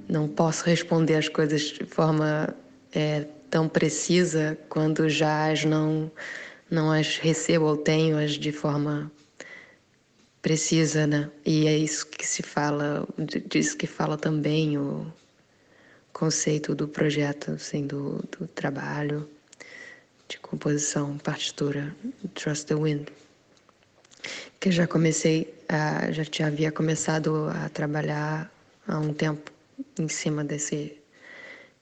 não 0.08 0.28
posso 0.28 0.64
responder 0.64 1.16
as 1.16 1.28
coisas 1.28 1.62
de 1.62 1.84
forma 1.84 2.54
é, 2.92 3.26
tão 3.50 3.68
precisa 3.68 4.58
quando 4.68 5.08
já 5.08 5.50
as 5.50 5.64
não, 5.64 6.10
não 6.70 6.90
as 6.90 7.18
recebo 7.18 7.66
ou 7.66 7.76
tenho 7.76 8.18
as 8.18 8.32
de 8.32 8.52
forma 8.52 9.10
precisa, 10.42 11.06
né? 11.06 11.30
E 11.44 11.66
é 11.66 11.76
isso 11.76 12.06
que 12.06 12.26
se 12.26 12.42
fala, 12.42 13.08
disso 13.48 13.76
que 13.76 13.86
fala 13.86 14.18
também 14.18 14.76
o 14.76 15.10
conceito 16.12 16.74
do 16.74 16.86
projeto, 16.86 17.52
assim, 17.52 17.86
do, 17.86 18.22
do 18.38 18.46
trabalho 18.48 19.28
de 20.28 20.38
composição, 20.38 21.16
partitura, 21.18 21.94
Trust 22.34 22.66
the 22.66 22.74
Wind. 22.74 23.08
Que 24.60 24.70
já 24.70 24.86
comecei, 24.86 25.54
a, 25.68 26.10
já 26.12 26.46
havia 26.46 26.70
começado 26.70 27.48
a 27.48 27.68
trabalhar 27.70 28.50
há 28.86 28.98
um 28.98 29.14
tempo 29.14 29.53
em 29.98 30.08
cima 30.08 30.44
desse 30.44 31.00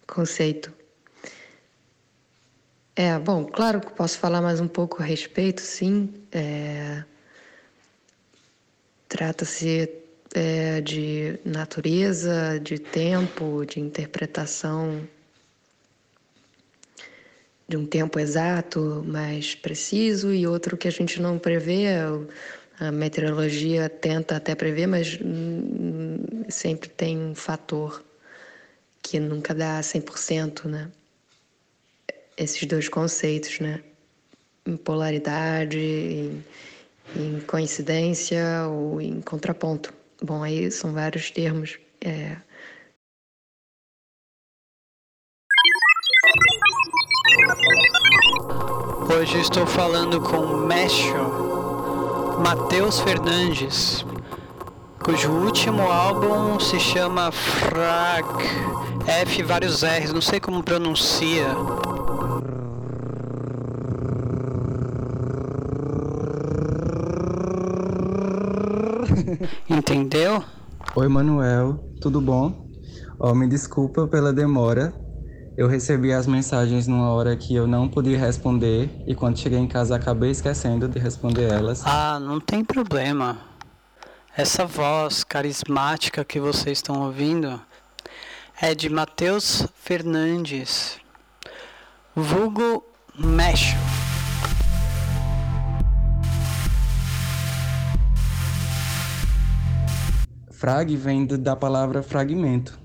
conceito. 0.07 0.73
É, 2.95 3.19
bom, 3.19 3.45
claro 3.45 3.81
que 3.81 3.93
posso 3.93 4.19
falar 4.19 4.43
mais 4.43 4.61
um 4.61 4.69
pouco 4.69 5.03
a 5.03 5.05
respeito, 5.05 5.61
sim. 5.63 6.13
É, 6.31 7.05
Trata-se 9.09 9.91
é, 10.35 10.81
de 10.81 11.39
natureza, 11.45 12.59
de 12.59 12.79
tempo, 12.79 13.65
de 13.67 13.79
interpretação 13.79 15.07
de 17.73 17.77
um 17.77 17.87
tempo 17.87 18.19
exato, 18.19 19.03
mais 19.07 19.55
preciso, 19.55 20.33
e 20.33 20.47
outro 20.47 20.77
que 20.77 20.87
a 20.87 20.91
gente 20.91 21.21
não 21.21 21.39
prevê. 21.39 21.87
A 22.83 22.91
meteorologia 22.91 23.89
tenta 23.89 24.35
até 24.35 24.57
prever, 24.57 24.89
mas 24.89 25.17
sempre 26.49 26.89
tem 26.89 27.17
um 27.17 27.33
fator 27.33 28.05
que 29.01 29.21
nunca 29.21 29.55
dá 29.55 29.81
100%, 29.81 30.65
né? 30.65 30.91
Esses 32.37 32.67
dois 32.67 32.89
conceitos, 32.89 33.61
né? 33.61 33.85
Em 34.67 34.77
polaridade, 34.77 35.79
em, 35.79 36.45
em 37.15 37.41
coincidência 37.43 38.67
ou 38.67 39.01
em 39.01 39.21
contraponto. 39.21 39.95
Bom, 40.21 40.43
aí 40.43 40.69
são 40.69 40.93
vários 40.93 41.31
termos. 41.31 41.79
É... 42.01 42.37
Hoje 49.17 49.39
estou 49.39 49.69
falando 49.69 50.21
com 50.21 50.67
Meshio 50.67 51.62
Matheus 52.43 52.99
Fernandes, 52.99 54.05
cujo 55.05 55.31
último 55.31 55.83
álbum 55.83 56.59
se 56.59 56.79
chama 56.81 57.31
Frag, 57.31 58.25
F 59.07 59.43
vários 59.45 59.83
R's, 59.85 60.13
não 60.13 60.21
sei 60.21 60.41
como 60.41 60.61
pronuncia. 60.63 61.47
Entendeu? 69.71 70.43
Oi, 70.97 71.09
Manuel, 71.09 71.79
tudo 72.01 72.21
bom? 72.21 72.69
Oh, 73.21 73.35
me 73.35 73.47
desculpa 73.47 74.09
pela 74.09 74.33
demora. 74.33 74.93
Eu 75.55 75.69
recebi 75.69 76.15
as 76.15 76.27
mensagens 76.27 76.87
numa 76.87 77.11
hora 77.11 77.37
que 77.37 77.55
eu 77.55 77.67
não 77.67 77.87
podia 77.87 78.19
responder 78.19 78.89
e 79.07 79.15
quando 79.15 79.39
cheguei 79.39 79.59
em 79.59 79.69
casa 79.69 79.95
acabei 79.95 80.31
esquecendo 80.31 80.89
de 80.89 80.99
responder 80.99 81.53
elas. 81.53 81.83
Ah, 81.85 82.19
não 82.19 82.41
tem 82.41 82.65
problema. 82.65 83.39
Essa 84.35 84.65
voz 84.65 85.23
carismática 85.23 86.25
que 86.25 86.41
vocês 86.41 86.79
estão 86.79 87.03
ouvindo 87.03 87.61
é 88.63 88.75
de 88.75 88.89
Matheus 88.89 89.67
Fernandes, 89.75 90.97
vulgo 92.17 92.83
Mesh. 93.15 93.77
Frag 100.51 100.97
vem 100.97 101.27
da 101.27 101.55
palavra 101.55 102.03
fragmento. 102.03 102.82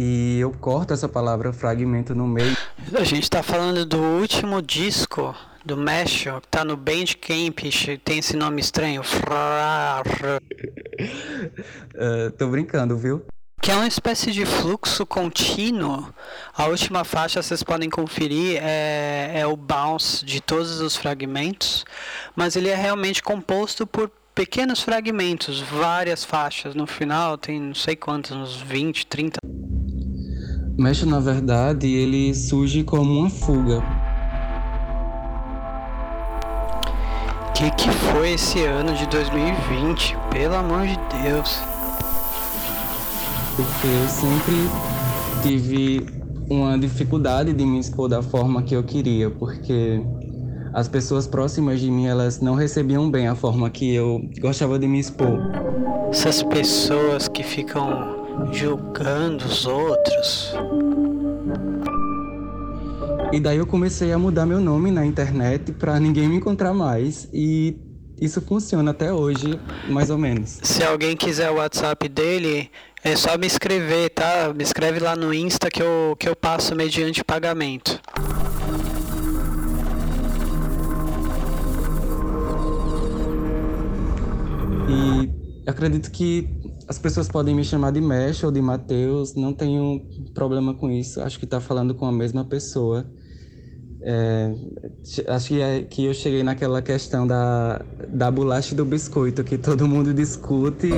E 0.00 0.38
eu 0.38 0.52
corto 0.52 0.94
essa 0.94 1.08
palavra 1.08 1.52
fragmento 1.52 2.14
no 2.14 2.24
meio. 2.24 2.56
A 2.94 3.02
gente 3.02 3.24
está 3.24 3.42
falando 3.42 3.84
do 3.84 3.98
último 3.98 4.62
disco 4.62 5.34
do 5.64 5.76
Mesh, 5.76 6.26
que 6.40 6.48
tá 6.48 6.64
no 6.64 6.76
Bandcamp, 6.76 7.58
tem 8.04 8.20
esse 8.20 8.36
nome 8.36 8.60
estranho. 8.60 9.02
uh, 9.02 9.04
tô 12.38 12.46
brincando, 12.46 12.96
viu? 12.96 13.26
Que 13.60 13.72
é 13.72 13.74
uma 13.74 13.88
espécie 13.88 14.30
de 14.30 14.46
fluxo 14.46 15.04
contínuo. 15.04 16.14
A 16.54 16.66
última 16.66 17.02
faixa 17.02 17.42
vocês 17.42 17.64
podem 17.64 17.90
conferir 17.90 18.60
é, 18.62 19.32
é 19.34 19.44
o 19.48 19.56
bounce 19.56 20.24
de 20.24 20.40
todos 20.40 20.80
os 20.80 20.94
fragmentos, 20.94 21.84
mas 22.36 22.54
ele 22.54 22.68
é 22.68 22.76
realmente 22.76 23.20
composto 23.20 23.84
por 23.84 24.08
pequenos 24.32 24.80
fragmentos, 24.80 25.60
várias 25.60 26.24
faixas. 26.24 26.76
No 26.76 26.86
final 26.86 27.36
tem 27.36 27.60
não 27.60 27.74
sei 27.74 27.96
quantos, 27.96 28.30
uns 28.30 28.62
20, 28.62 29.04
30. 29.08 29.38
Mesh, 30.78 31.02
na 31.02 31.18
verdade, 31.18 31.92
ele 31.92 32.32
surge 32.32 32.84
como 32.84 33.18
uma 33.18 33.28
fuga. 33.28 33.82
Que 37.52 37.68
que 37.72 37.90
foi 37.90 38.34
esse 38.34 38.62
ano 38.62 38.94
de 38.94 39.04
2020? 39.08 40.16
Pelo 40.30 40.54
amor 40.54 40.86
de 40.86 40.96
Deus. 41.24 41.58
Porque 43.56 43.88
eu 43.88 44.08
sempre 44.08 44.54
tive 45.42 46.06
uma 46.48 46.78
dificuldade 46.78 47.52
de 47.52 47.66
me 47.66 47.80
expor 47.80 48.08
da 48.08 48.22
forma 48.22 48.62
que 48.62 48.76
eu 48.76 48.84
queria, 48.84 49.30
porque 49.30 50.00
as 50.72 50.86
pessoas 50.86 51.26
próximas 51.26 51.80
de 51.80 51.90
mim 51.90 52.06
elas 52.06 52.40
não 52.40 52.54
recebiam 52.54 53.10
bem 53.10 53.26
a 53.26 53.34
forma 53.34 53.68
que 53.68 53.92
eu 53.92 54.22
gostava 54.40 54.78
de 54.78 54.86
me 54.86 55.00
expor. 55.00 55.40
Essas 56.12 56.40
pessoas 56.44 57.26
que 57.26 57.42
ficam 57.42 58.17
julgando 58.52 59.44
os 59.44 59.66
outros. 59.66 60.52
E 63.32 63.38
daí 63.40 63.58
eu 63.58 63.66
comecei 63.66 64.12
a 64.12 64.18
mudar 64.18 64.46
meu 64.46 64.60
nome 64.60 64.90
na 64.90 65.04
internet 65.04 65.72
para 65.72 66.00
ninguém 66.00 66.28
me 66.28 66.36
encontrar 66.36 66.72
mais 66.72 67.28
e 67.32 67.76
isso 68.20 68.40
funciona 68.40 68.90
até 68.90 69.12
hoje, 69.12 69.60
mais 69.88 70.10
ou 70.10 70.18
menos. 70.18 70.58
Se 70.62 70.82
alguém 70.82 71.16
quiser 71.16 71.50
o 71.50 71.56
WhatsApp 71.56 72.08
dele, 72.08 72.70
é 73.04 73.14
só 73.14 73.38
me 73.38 73.46
escrever, 73.46 74.10
tá? 74.10 74.52
Me 74.54 74.64
escreve 74.64 74.98
lá 74.98 75.14
no 75.14 75.32
Insta 75.32 75.70
que 75.70 75.82
eu, 75.82 76.16
que 76.18 76.28
eu 76.28 76.34
passo 76.34 76.74
mediante 76.74 77.22
pagamento. 77.22 78.00
E 84.88 85.30
acredito 85.68 86.10
que 86.10 86.48
as 86.88 86.98
pessoas 86.98 87.28
podem 87.28 87.54
me 87.54 87.62
chamar 87.62 87.92
de 87.92 88.00
Mesh 88.00 88.42
ou 88.44 88.50
de 88.50 88.62
Mateus, 88.62 89.34
não 89.34 89.52
tenho 89.52 90.00
problema 90.32 90.72
com 90.72 90.90
isso. 90.90 91.20
Acho 91.20 91.38
que 91.38 91.44
está 91.44 91.60
falando 91.60 91.94
com 91.94 92.06
a 92.06 92.12
mesma 92.12 92.46
pessoa. 92.46 93.06
É, 94.00 94.54
acho 95.28 95.48
que, 95.48 95.60
é, 95.60 95.82
que 95.82 96.06
eu 96.06 96.14
cheguei 96.14 96.42
naquela 96.42 96.80
questão 96.80 97.26
da, 97.26 97.84
da 98.08 98.30
bolacha 98.30 98.72
e 98.72 98.76
do 98.76 98.86
biscoito 98.86 99.44
que 99.44 99.58
todo 99.58 99.86
mundo 99.86 100.14
discute. 100.14 100.90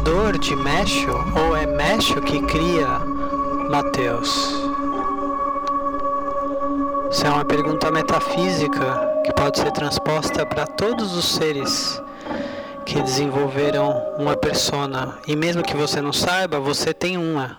O 0.00 0.04
gerador 0.04 0.38
de 0.38 0.56
Mesho 0.56 1.12
ou 1.36 1.56
é 1.56 1.66
Mesho 1.66 2.20
que 2.22 2.40
cria 2.42 2.86
Mateus? 3.68 4.28
Isso 7.10 7.26
é 7.26 7.30
uma 7.30 7.44
pergunta 7.44 7.90
metafísica 7.90 9.20
que 9.24 9.32
pode 9.34 9.58
ser 9.58 9.70
transposta 9.72 10.46
para 10.46 10.66
todos 10.66 11.14
os 11.16 11.24
seres 11.24 12.00
que 12.86 13.02
desenvolveram 13.02 13.94
uma 14.18 14.36
persona. 14.36 15.18
E 15.26 15.36
mesmo 15.36 15.62
que 15.62 15.76
você 15.76 16.00
não 16.00 16.12
saiba, 16.12 16.58
você 16.58 16.94
tem 16.94 17.16
uma. 17.18 17.58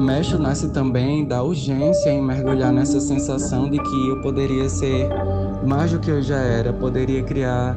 Mesho 0.00 0.38
nasce 0.38 0.70
também 0.70 1.26
da 1.26 1.42
urgência 1.42 2.10
em 2.10 2.22
mergulhar 2.22 2.72
nessa 2.72 3.00
sensação 3.00 3.68
de 3.68 3.78
que 3.78 4.08
eu 4.08 4.20
poderia 4.22 4.68
ser 4.68 5.08
mais 5.66 5.92
do 5.92 5.98
que 5.98 6.10
eu 6.10 6.22
já 6.22 6.38
era, 6.38 6.72
poderia 6.72 7.22
criar 7.22 7.76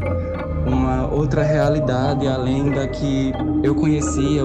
uma 0.65 1.07
outra 1.11 1.43
realidade 1.43 2.27
além 2.27 2.71
da 2.71 2.87
que 2.87 3.31
eu 3.63 3.75
conhecia. 3.75 4.43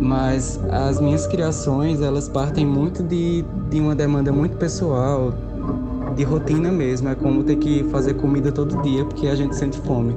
Mas 0.00 0.60
as 0.70 1.00
minhas 1.00 1.26
criações, 1.26 2.00
elas 2.00 2.28
partem 2.28 2.64
muito 2.64 3.02
de, 3.02 3.44
de 3.68 3.80
uma 3.80 3.94
demanda 3.94 4.32
muito 4.32 4.56
pessoal, 4.56 5.32
de 6.14 6.22
rotina 6.24 6.70
mesmo. 6.70 7.08
É 7.08 7.14
como 7.14 7.42
ter 7.44 7.56
que 7.56 7.84
fazer 7.84 8.14
comida 8.14 8.52
todo 8.52 8.80
dia 8.82 9.04
porque 9.04 9.28
a 9.28 9.34
gente 9.34 9.54
sente 9.56 9.78
fome. 9.80 10.16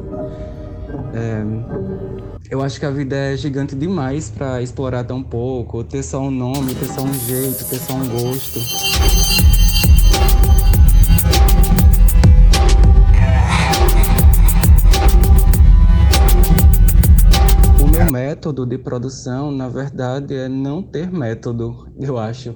É, 1.13 1.43
eu 2.51 2.61
acho 2.61 2.77
que 2.81 2.85
a 2.85 2.91
vida 2.91 3.15
é 3.15 3.37
gigante 3.37 3.73
demais 3.77 4.29
para 4.29 4.61
explorar 4.61 5.05
tão 5.05 5.23
pouco, 5.23 5.85
ter 5.85 6.03
só 6.03 6.19
um 6.19 6.29
nome, 6.29 6.75
ter 6.75 6.87
só 6.87 7.01
um 7.01 7.13
jeito, 7.13 7.63
ter 7.69 7.79
só 7.79 7.93
um 7.93 8.09
gosto. 8.09 8.59
O 17.81 17.87
meu 17.89 18.11
método 18.11 18.65
de 18.65 18.77
produção, 18.77 19.49
na 19.49 19.69
verdade, 19.69 20.35
é 20.35 20.49
não 20.49 20.83
ter 20.83 21.09
método, 21.09 21.87
eu 21.97 22.17
acho. 22.17 22.53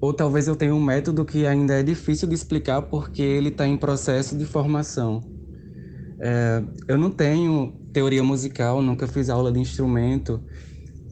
Ou 0.00 0.14
talvez 0.14 0.48
eu 0.48 0.56
tenha 0.56 0.74
um 0.74 0.82
método 0.82 1.22
que 1.22 1.46
ainda 1.46 1.74
é 1.74 1.82
difícil 1.82 2.26
de 2.26 2.34
explicar 2.34 2.80
porque 2.80 3.20
ele 3.20 3.50
está 3.50 3.68
em 3.68 3.76
processo 3.76 4.38
de 4.38 4.46
formação. 4.46 5.37
É, 6.20 6.62
eu 6.86 6.98
não 6.98 7.10
tenho 7.10 7.72
teoria 7.92 8.22
musical, 8.22 8.82
nunca 8.82 9.06
fiz 9.06 9.30
aula 9.30 9.52
de 9.52 9.60
instrumento. 9.60 10.40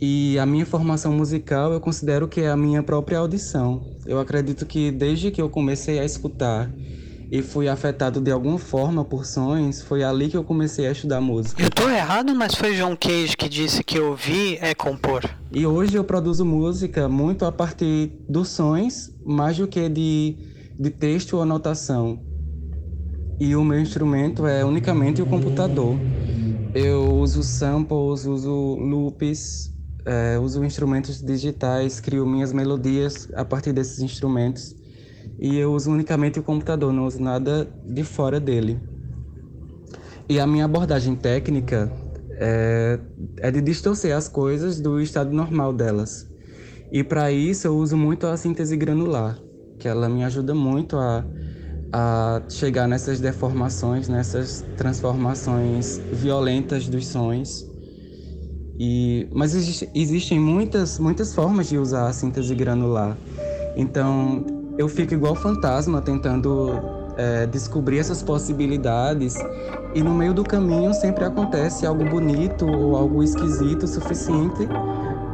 E 0.00 0.38
a 0.38 0.44
minha 0.44 0.66
formação 0.66 1.12
musical 1.12 1.72
eu 1.72 1.80
considero 1.80 2.28
que 2.28 2.42
é 2.42 2.50
a 2.50 2.56
minha 2.56 2.82
própria 2.82 3.18
audição. 3.18 3.82
Eu 4.04 4.20
acredito 4.20 4.66
que 4.66 4.90
desde 4.90 5.30
que 5.30 5.40
eu 5.40 5.48
comecei 5.48 5.98
a 5.98 6.04
escutar 6.04 6.70
e 7.30 7.42
fui 7.42 7.68
afetado 7.68 8.20
de 8.20 8.30
alguma 8.30 8.58
forma 8.58 9.04
por 9.04 9.24
sons, 9.24 9.82
foi 9.82 10.04
ali 10.04 10.28
que 10.28 10.36
eu 10.36 10.44
comecei 10.44 10.86
a 10.86 10.92
estudar 10.92 11.20
música. 11.20 11.62
Eu 11.62 11.70
tô 11.70 11.88
errado, 11.88 12.34
mas 12.34 12.54
foi 12.54 12.76
John 12.76 12.96
Cage 12.96 13.36
que 13.36 13.48
disse 13.48 13.82
que 13.82 13.98
ouvir 13.98 14.58
é 14.60 14.74
compor. 14.74 15.22
E 15.50 15.66
hoje 15.66 15.96
eu 15.96 16.04
produzo 16.04 16.44
música 16.44 17.08
muito 17.08 17.44
a 17.44 17.50
partir 17.50 18.12
dos 18.28 18.48
sons, 18.48 19.10
mais 19.24 19.56
do 19.56 19.66
que 19.66 19.88
de, 19.88 20.36
de 20.78 20.90
texto 20.90 21.34
ou 21.34 21.42
anotação. 21.42 22.20
E 23.38 23.54
o 23.54 23.64
meu 23.64 23.78
instrumento 23.80 24.46
é 24.46 24.64
unicamente 24.64 25.20
o 25.22 25.26
computador. 25.26 26.06
Eu 26.74 27.18
uso 27.18 27.42
samples, 27.42 28.24
uso 28.26 28.76
loops, 28.76 29.70
é, 30.06 30.38
uso 30.38 30.64
instrumentos 30.64 31.20
digitais, 31.20 32.00
crio 32.00 32.26
minhas 32.26 32.52
melodias 32.52 33.28
a 33.34 33.44
partir 33.44 33.72
desses 33.72 33.98
instrumentos 34.00 34.74
e 35.38 35.56
eu 35.56 35.72
uso 35.72 35.90
unicamente 35.90 36.38
o 36.38 36.42
computador, 36.42 36.92
não 36.92 37.06
uso 37.06 37.20
nada 37.22 37.70
de 37.84 38.04
fora 38.04 38.40
dele. 38.40 38.80
E 40.28 40.40
a 40.40 40.46
minha 40.46 40.64
abordagem 40.64 41.14
técnica 41.14 41.92
é, 42.40 42.98
é 43.38 43.50
de 43.50 43.60
distorcer 43.60 44.16
as 44.16 44.28
coisas 44.28 44.80
do 44.80 45.00
estado 45.00 45.32
normal 45.32 45.72
delas. 45.72 46.26
E 46.90 47.04
para 47.04 47.30
isso 47.32 47.66
eu 47.66 47.76
uso 47.76 47.96
muito 47.96 48.26
a 48.26 48.36
síntese 48.36 48.76
granular, 48.76 49.38
que 49.78 49.88
ela 49.88 50.08
me 50.08 50.24
ajuda 50.24 50.54
muito 50.54 50.96
a, 50.96 51.28
a 51.92 52.42
chegar 52.48 52.86
nessas 52.88 53.20
deformações, 53.20 54.08
nessas 54.08 54.64
transformações 54.76 56.00
violentas 56.12 56.88
dos 56.88 57.06
sons. 57.06 57.64
E, 58.78 59.28
mas 59.32 59.54
existe, 59.54 59.88
existem 59.94 60.38
muitas, 60.38 60.98
muitas 60.98 61.34
formas 61.34 61.68
de 61.68 61.78
usar 61.78 62.08
a 62.08 62.12
síntese 62.12 62.54
granular. 62.54 63.16
Então 63.76 64.44
eu 64.78 64.88
fico 64.88 65.14
igual 65.14 65.34
fantasma 65.34 66.02
tentando 66.02 66.72
é, 67.16 67.46
descobrir 67.46 67.98
essas 67.98 68.22
possibilidades 68.22 69.34
e 69.94 70.02
no 70.02 70.14
meio 70.14 70.34
do 70.34 70.44
caminho 70.44 70.92
sempre 70.92 71.24
acontece 71.24 71.86
algo 71.86 72.04
bonito 72.04 72.66
ou 72.66 72.96
algo 72.96 73.22
esquisito 73.22 73.84
o 73.84 73.88
suficiente 73.88 74.68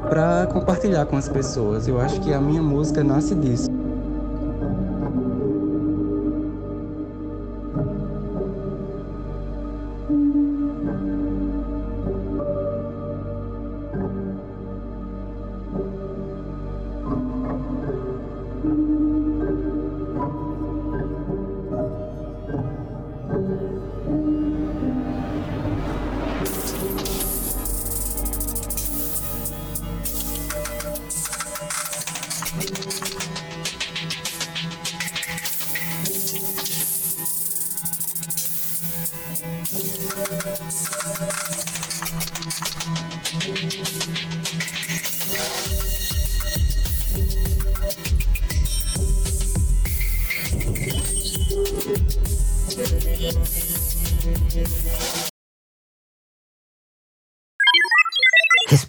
para 0.09 0.47
compartilhar 0.47 1.07
com 1.07 1.17
as 1.17 1.29
pessoas. 1.29 1.89
Eu 1.89 2.01
acho 2.01 2.21
que 2.21 2.33
a 2.33 2.41
minha 2.41 2.63
música 2.63 3.03
nasce 3.03 3.35
disso. 3.35 3.69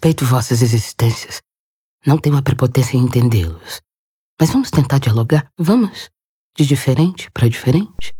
Respeito 0.03 0.25
vossas 0.25 0.61
existências. 0.61 1.41
Não 2.05 2.17
tenho 2.17 2.35
a 2.35 2.41
prepotência 2.41 2.97
em 2.97 3.03
entendê-los. 3.05 3.79
Mas 4.37 4.49
vamos 4.49 4.69
tentar 4.69 4.97
dialogar? 4.97 5.47
Vamos? 5.57 6.09
De 6.57 6.65
diferente 6.65 7.31
para 7.31 7.47
diferente? 7.47 8.13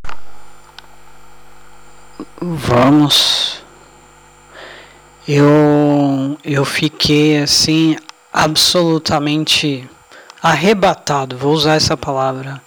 Vamos. 2.41 3.61
Eu 5.27 6.37
eu 6.41 6.63
fiquei 6.63 7.39
assim 7.39 7.97
absolutamente 8.31 9.85
arrebatado, 10.41 11.37
vou 11.37 11.51
usar 11.51 11.75
essa 11.75 11.97
palavra, 11.97 12.61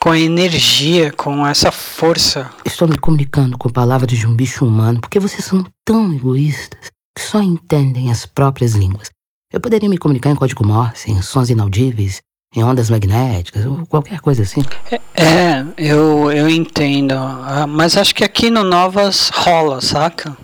com 0.00 0.08
a 0.08 0.18
energia, 0.18 1.12
com 1.12 1.46
essa 1.46 1.70
força. 1.70 2.50
Estou 2.64 2.88
me 2.88 2.96
comunicando 2.96 3.58
com 3.58 3.68
palavras 3.68 4.18
de 4.18 4.26
um 4.26 4.34
bicho 4.34 4.64
humano 4.64 4.98
porque 5.02 5.20
vocês 5.20 5.44
são 5.44 5.62
tão 5.84 6.10
egoístas 6.14 6.95
que 7.16 7.22
só 7.22 7.40
entendem 7.40 8.10
as 8.10 8.26
próprias 8.26 8.74
línguas. 8.74 9.10
Eu 9.50 9.58
poderia 9.58 9.88
me 9.88 9.96
comunicar 9.96 10.30
em 10.30 10.36
código 10.36 10.66
Morse, 10.66 11.10
em 11.10 11.22
sons 11.22 11.48
inaudíveis, 11.48 12.20
em 12.54 12.62
ondas 12.62 12.90
magnéticas, 12.90 13.64
ou 13.64 13.86
qualquer 13.86 14.20
coisa 14.20 14.42
assim. 14.42 14.62
É, 14.90 15.00
é 15.14 15.66
eu, 15.78 16.30
eu 16.30 16.46
entendo. 16.46 17.14
Ah, 17.14 17.66
mas 17.66 17.96
acho 17.96 18.14
que 18.14 18.22
aqui 18.22 18.50
no 18.50 18.62
Novas 18.62 19.30
rola, 19.30 19.80
saca? 19.80 20.36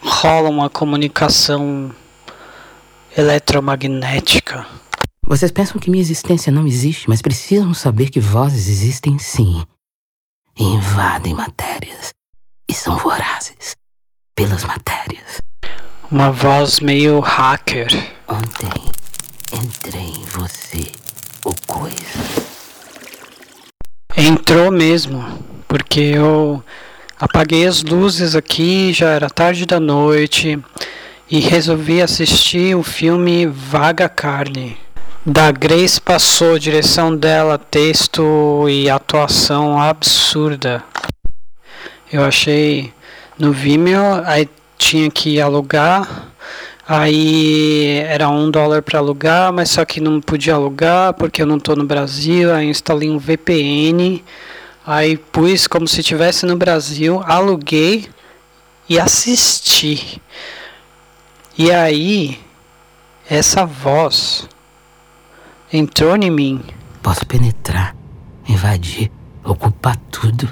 Rola 0.00 0.50
uma 0.50 0.68
comunicação 0.68 1.94
eletromagnética. 3.16 4.66
Vocês 5.24 5.52
pensam 5.52 5.80
que 5.80 5.90
minha 5.90 6.02
existência 6.02 6.52
não 6.52 6.66
existe, 6.66 7.08
mas 7.08 7.22
precisam 7.22 7.72
saber 7.72 8.10
que 8.10 8.20
vozes 8.20 8.68
existem 8.68 9.18
sim. 9.18 9.64
E 10.58 10.64
invadem 10.64 11.34
matérias. 11.34 12.12
E 12.68 12.74
são 12.74 12.96
vorazes 12.96 13.76
pelas 14.34 14.64
matérias. 14.64 15.45
Uma 16.08 16.30
voz 16.30 16.78
meio 16.78 17.18
hacker. 17.18 17.88
Ontem 18.28 18.70
entrei 19.52 20.02
em 20.02 20.24
você, 20.26 20.92
ou 21.44 21.52
coisa. 21.66 22.46
Entrou 24.16 24.70
mesmo, 24.70 25.24
porque 25.66 25.98
eu 25.98 26.62
apaguei 27.18 27.66
as 27.66 27.82
luzes 27.82 28.36
aqui, 28.36 28.92
já 28.92 29.10
era 29.10 29.28
tarde 29.28 29.66
da 29.66 29.80
noite, 29.80 30.56
e 31.28 31.40
resolvi 31.40 32.00
assistir 32.00 32.76
o 32.76 32.84
filme 32.84 33.44
Vaga 33.44 34.08
Carne. 34.08 34.78
Da 35.26 35.50
Grace 35.50 36.00
passou, 36.00 36.56
direção 36.56 37.16
dela, 37.16 37.58
texto 37.58 38.68
e 38.68 38.88
atuação 38.88 39.80
absurda. 39.80 40.84
Eu 42.12 42.22
achei 42.22 42.94
no 43.36 43.52
Vimeo, 43.52 44.22
aí 44.24 44.48
tinha 44.86 45.10
que 45.10 45.40
alugar. 45.40 46.28
Aí 46.88 47.98
era 48.06 48.28
um 48.28 48.48
dólar 48.48 48.82
para 48.82 49.00
alugar, 49.00 49.52
mas 49.52 49.70
só 49.70 49.84
que 49.84 50.00
não 50.00 50.20
podia 50.20 50.54
alugar 50.54 51.12
porque 51.14 51.42
eu 51.42 51.46
não 51.46 51.56
estou 51.56 51.74
no 51.74 51.84
Brasil. 51.84 52.54
Aí 52.54 52.68
instalei 52.68 53.10
um 53.10 53.18
VPN, 53.18 54.22
aí 54.86 55.16
pus 55.16 55.66
como 55.66 55.88
se 55.88 56.00
estivesse 56.00 56.46
no 56.46 56.56
Brasil, 56.56 57.20
aluguei 57.26 58.08
e 58.88 59.00
assisti. 59.00 60.22
E 61.58 61.72
aí 61.72 62.38
essa 63.28 63.66
voz 63.66 64.48
entrou 65.72 66.14
em 66.16 66.30
mim. 66.30 66.62
Posso 67.02 67.26
penetrar, 67.26 67.96
invadir, 68.48 69.10
ocupar 69.44 69.96
tudo. 70.12 70.48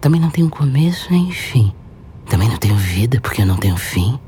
Também 0.00 0.20
não 0.20 0.30
tem 0.30 0.42
um 0.42 0.50
começo 0.50 1.12
nem 1.12 1.30
fim. 1.30 1.72
Também 2.28 2.48
não 2.48 2.58
tenho 2.58 2.76
vida 2.76 3.20
porque 3.20 3.42
eu 3.42 3.46
não 3.46 3.56
tenho 3.56 3.76
fim. 3.76 4.18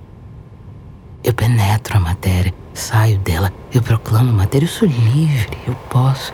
Eu 1.23 1.35
penetro 1.35 1.97
a 1.97 2.01
matéria, 2.01 2.55
saio 2.73 3.19
dela, 3.19 3.53
eu 3.73 3.83
proclamo 3.83 4.31
a 4.31 4.33
matéria, 4.33 4.65
eu 4.65 4.71
sou 4.71 4.89
livre, 4.89 5.59
eu 5.67 5.75
posso. 5.91 6.33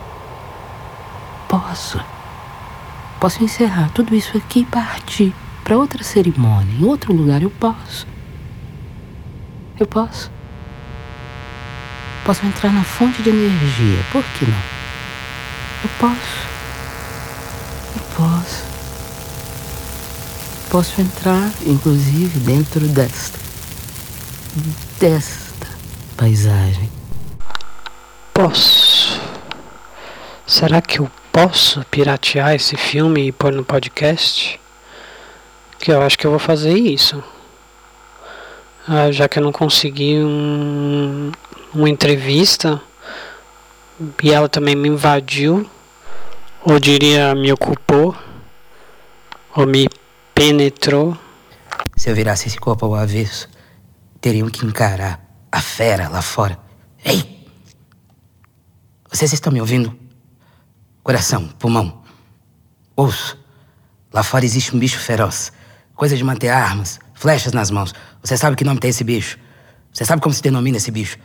Posso. 1.49 2.01
Posso 3.19 3.43
encerrar 3.43 3.91
tudo 3.93 4.15
isso 4.15 4.37
aqui 4.37 4.61
e 4.61 4.65
partir 4.65 5.35
para 5.65 5.77
outra 5.77 6.05
cerimônia, 6.05 6.73
em 6.79 6.85
outro 6.85 7.13
lugar, 7.13 7.43
eu 7.43 7.51
posso. 7.51 8.07
Eu 9.79 9.87
posso. 9.87 10.31
Posso 12.25 12.47
entrar 12.47 12.73
na 12.73 12.85
fonte 12.85 13.23
de 13.23 13.31
energia, 13.31 14.05
por 14.13 14.23
que 14.23 14.45
não? 14.45 14.63
Eu 15.83 15.91
posso. 15.99 16.47
Eu 17.97 18.03
posso 18.17 18.66
posso 20.77 21.01
entrar, 21.01 21.51
inclusive, 21.65 22.39
dentro 22.41 22.81
desta. 22.81 23.39
desta 25.01 25.67
paisagem. 26.19 26.91
Posso. 28.35 29.19
Será 30.47 30.83
que 30.83 30.99
eu 30.99 31.11
posso 31.33 31.83
piratear 31.91 32.55
esse 32.55 32.77
filme 32.77 33.29
e 33.29 33.33
pôr 33.33 33.55
no 33.55 33.65
podcast? 33.65 34.61
Que 35.79 35.93
eu 35.93 36.03
acho 36.03 36.19
que 36.19 36.27
eu 36.27 36.31
vou 36.31 36.39
fazer 36.39 36.75
isso. 36.75 37.25
Ah, 38.87 39.11
já 39.11 39.27
que 39.27 39.39
eu 39.39 39.43
não 39.43 39.53
consegui 39.53 40.19
um, 40.19 41.33
uma 41.73 41.89
entrevista 41.89 42.83
e 44.23 44.31
ela 44.31 44.47
também 44.47 44.77
me 44.77 44.91
invadiu, 44.91 45.67
ou 46.63 46.79
diria 46.79 47.35
me 47.35 47.51
ocupou, 47.51 48.15
ou 49.55 49.67
me 49.67 49.89
penetrou. 50.37 51.17
Se 51.97 52.11
eu 52.11 52.15
virasse 52.15 52.47
esse 52.47 52.59
corpo 52.59 52.85
ao 52.85 52.95
avesso, 52.95 53.49
teriam 54.21 54.51
que 54.51 54.67
encarar 54.67 55.19
a 55.51 55.61
fera 55.63 56.11
lá 56.11 56.21
fora. 56.21 56.59
Ei! 57.03 57.49
Vocês 59.11 59.33
estão 59.33 59.51
me 59.51 59.63
ouvindo? 59.63 59.99
Coração, 61.03 61.49
pulmão, 61.59 62.03
ouço. 62.95 63.39
Lá 64.13 64.23
fora 64.23 64.45
existe 64.45 64.77
um 64.77 64.79
bicho 64.79 64.99
feroz. 64.99 65.53
Coisa 65.95 66.15
de 66.15 66.23
manter 66.23 66.49
armas, 66.49 67.01
flechas 67.15 67.55
nas 67.55 67.71
mãos. 67.71 67.95
Você 68.23 68.37
sabe 68.37 68.57
que 68.57 68.65
nome 68.65 68.79
tem 68.79 68.91
esse 68.91 69.05
bicho? 69.05 69.39
Você 69.91 70.05
sabe 70.05 70.21
como 70.21 70.35
se 70.35 70.43
denomina 70.43 70.77
esse 70.77 70.91
bicho? 70.91 71.19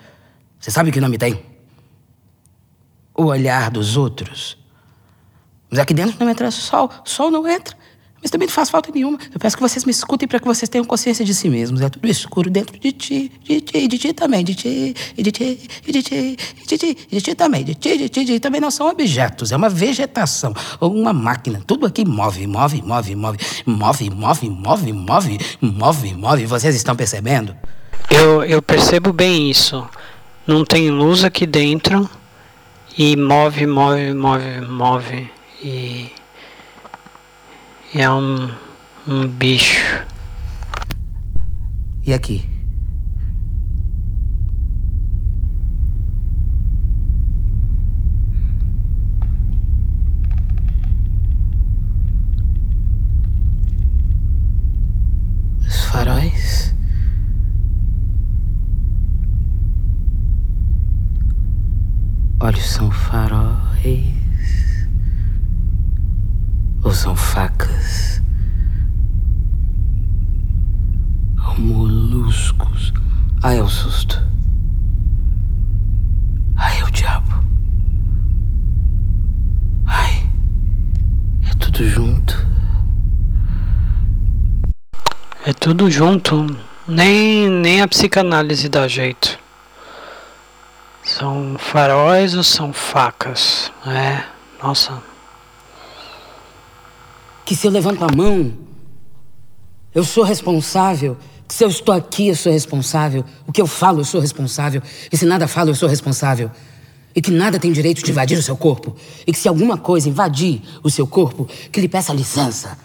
Você 0.57 0.71
sabe 0.71 0.89
que 0.89 1.01
nome 1.01 1.17
tem? 1.17 1.45
O 3.13 3.25
olhar 3.25 3.69
dos 3.71 3.97
outros. 3.97 4.57
Mas 5.69 5.79
aqui 5.79 5.93
dentro 5.93 6.15
não 6.17 6.29
entra 6.31 6.49
sol. 6.49 6.89
Sol 7.03 7.29
não 7.29 7.45
entra. 7.45 7.75
Mas 8.21 8.29
também 8.29 8.47
não 8.47 8.53
faz 8.53 8.69
falta 8.69 8.91
nenhuma. 8.93 9.17
Eu 9.33 9.39
peço 9.39 9.55
que 9.55 9.61
vocês 9.61 9.83
me 9.83 9.91
escutem 9.91 10.27
para 10.27 10.39
que 10.39 10.45
vocês 10.45 10.69
tenham 10.69 10.85
consciência 10.85 11.25
de 11.25 11.33
si 11.33 11.49
mesmos. 11.49 11.81
É 11.81 11.89
tudo 11.89 12.07
escuro 12.07 12.49
dentro 12.49 12.79
de 12.79 12.91
ti, 12.91 13.31
de 13.43 13.61
ti, 13.61 13.87
de 13.87 13.97
ti 13.97 14.13
também, 14.13 14.43
de 14.43 14.53
ti, 14.53 14.95
de 15.17 15.31
ti, 15.31 15.69
de 15.85 16.03
ti, 16.03 16.37
de 16.67 16.77
ti, 16.77 16.97
de 17.09 17.21
ti 17.21 17.35
também, 17.35 17.63
de 17.63 17.73
ti, 17.73 17.97
de 17.97 18.09
ti, 18.09 18.23
de 18.23 18.33
ti 18.33 18.39
também 18.39 18.61
não 18.61 18.69
são 18.69 18.87
objetos, 18.87 19.51
é 19.51 19.55
uma 19.57 19.69
vegetação 19.69 20.53
ou 20.79 20.93
uma 20.93 21.13
máquina. 21.13 21.63
Tudo 21.65 21.85
aqui 21.87 22.05
move, 22.05 22.45
move, 22.45 22.81
move, 22.81 23.15
move, 23.15 23.39
move, 23.65 24.09
move, 24.09 24.49
move, 24.49 24.93
move, 24.93 25.39
move, 25.61 26.13
move. 26.13 26.45
Vocês 26.45 26.75
estão 26.75 26.95
percebendo? 26.95 27.55
Eu, 28.09 28.43
eu 28.43 28.61
percebo 28.61 29.11
bem 29.11 29.49
isso. 29.49 29.87
Não 30.45 30.63
tem 30.63 30.89
luz 30.89 31.23
aqui 31.23 31.45
dentro 31.45 32.09
e 32.97 33.15
move, 33.15 33.65
move, 33.65 34.13
move, 34.13 34.61
move. 34.67 35.31
E 35.63 36.11
é 37.93 38.09
um, 38.09 38.49
um 39.07 39.27
bicho. 39.27 40.05
E 42.05 42.13
aqui? 42.13 42.45
Os 55.59 55.85
faróis? 55.85 56.73
Olhos 62.39 62.65
são 62.65 62.89
faróis 62.89 64.20
ou 66.83 66.93
são 66.93 67.15
facas? 67.15 68.21
Ou 71.47 71.59
moluscos? 71.59 72.93
Ai, 73.43 73.59
é 73.59 73.61
o 73.61 73.69
susto. 73.69 74.21
Ai, 76.55 76.79
é 76.79 76.83
o 76.83 76.91
diabo. 76.91 77.43
Ai, 79.85 80.23
é 81.49 81.53
tudo 81.55 81.87
junto. 81.87 82.47
É 85.45 85.53
tudo 85.53 85.89
junto. 85.89 86.45
Nem, 86.87 87.49
nem 87.49 87.81
a 87.81 87.87
psicanálise 87.87 88.69
dá 88.69 88.87
jeito. 88.87 89.39
São 91.03 91.55
faróis 91.57 92.35
ou 92.35 92.43
são 92.43 92.71
facas? 92.71 93.71
É, 93.87 94.23
nossa, 94.61 95.01
que 97.51 97.55
se 97.57 97.67
eu 97.67 97.71
levanto 97.71 98.01
a 98.01 98.07
mão, 98.15 98.53
eu 99.93 100.05
sou 100.05 100.23
responsável. 100.23 101.17
Que 101.45 101.53
se 101.53 101.65
eu 101.65 101.67
estou 101.67 101.93
aqui, 101.93 102.29
eu 102.29 102.35
sou 102.37 102.49
responsável. 102.49 103.25
O 103.45 103.51
que 103.51 103.61
eu 103.61 103.67
falo, 103.67 103.99
eu 103.99 104.05
sou 104.05 104.21
responsável. 104.21 104.81
E 105.11 105.17
se 105.17 105.25
nada 105.25 105.49
falo, 105.49 105.71
eu 105.71 105.75
sou 105.75 105.89
responsável. 105.89 106.49
E 107.13 107.21
que 107.21 107.29
nada 107.29 107.59
tem 107.59 107.69
direito 107.73 108.01
de 108.01 108.09
invadir 108.09 108.37
o 108.37 108.41
seu 108.41 108.55
corpo. 108.55 108.95
E 109.27 109.33
que 109.33 109.37
se 109.37 109.49
alguma 109.49 109.77
coisa 109.77 110.07
invadir 110.07 110.61
o 110.81 110.89
seu 110.89 111.05
corpo, 111.05 111.45
que 111.69 111.77
ele 111.77 111.89
peça 111.89 112.13
licença. 112.13 112.77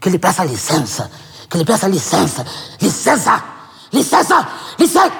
Que 0.00 0.08
ele 0.08 0.18
peça 0.18 0.42
licença. 0.42 1.10
Que 1.50 1.58
ele 1.58 1.66
peça 1.66 1.86
licença. 1.86 2.46
Licença! 2.80 3.44
Licença! 3.92 4.48
Licença! 4.78 5.12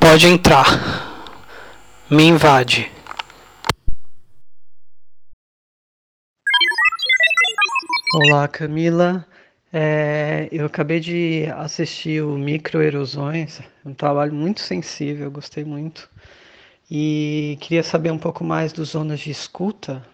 Pode 0.00 0.26
entrar. 0.26 1.28
Me 2.08 2.24
invade. 2.24 2.90
Olá, 8.12 8.46
Camila. 8.46 9.26
É, 9.72 10.48
eu 10.52 10.66
acabei 10.66 11.00
de 11.00 11.46
assistir 11.56 12.22
o 12.22 12.36
Microerosões, 12.38 13.60
um 13.84 13.94
trabalho 13.94 14.34
muito 14.34 14.60
sensível, 14.60 15.30
gostei 15.30 15.64
muito. 15.64 16.10
E 16.90 17.56
queria 17.60 17.82
saber 17.82 18.12
um 18.12 18.18
pouco 18.18 18.44
mais 18.44 18.72
dos 18.72 18.90
zonas 18.90 19.20
de 19.20 19.30
escuta, 19.30 20.06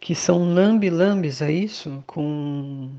que 0.00 0.14
são 0.14 0.52
lambi-lambis, 0.52 1.40
é 1.42 1.50
isso? 1.52 2.02
Com 2.06 2.90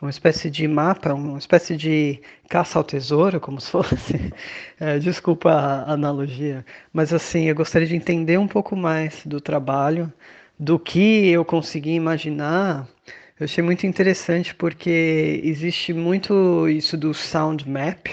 uma 0.00 0.10
espécie 0.10 0.50
de 0.50 0.66
mapa, 0.68 1.12
uma 1.14 1.38
espécie 1.38 1.76
de 1.76 2.20
caça 2.48 2.78
ao 2.78 2.84
tesouro, 2.84 3.40
como 3.40 3.60
se 3.60 3.70
fosse. 3.70 4.32
É, 4.82 4.98
desculpa 4.98 5.50
a 5.52 5.92
analogia, 5.92 6.64
mas 6.90 7.12
assim, 7.12 7.44
eu 7.44 7.54
gostaria 7.54 7.86
de 7.86 7.94
entender 7.94 8.38
um 8.38 8.48
pouco 8.48 8.74
mais 8.74 9.26
do 9.26 9.38
trabalho, 9.40 10.10
do 10.60 10.78
que 10.78 11.28
eu 11.28 11.44
consegui 11.44 11.94
imaginar 11.94 12.86
eu 13.40 13.44
achei 13.44 13.64
muito 13.64 13.84
interessante 13.86 14.54
porque 14.54 15.40
existe 15.42 15.94
muito 15.94 16.68
isso 16.68 16.94
do 16.94 17.14
sound 17.14 17.66
map, 17.66 18.06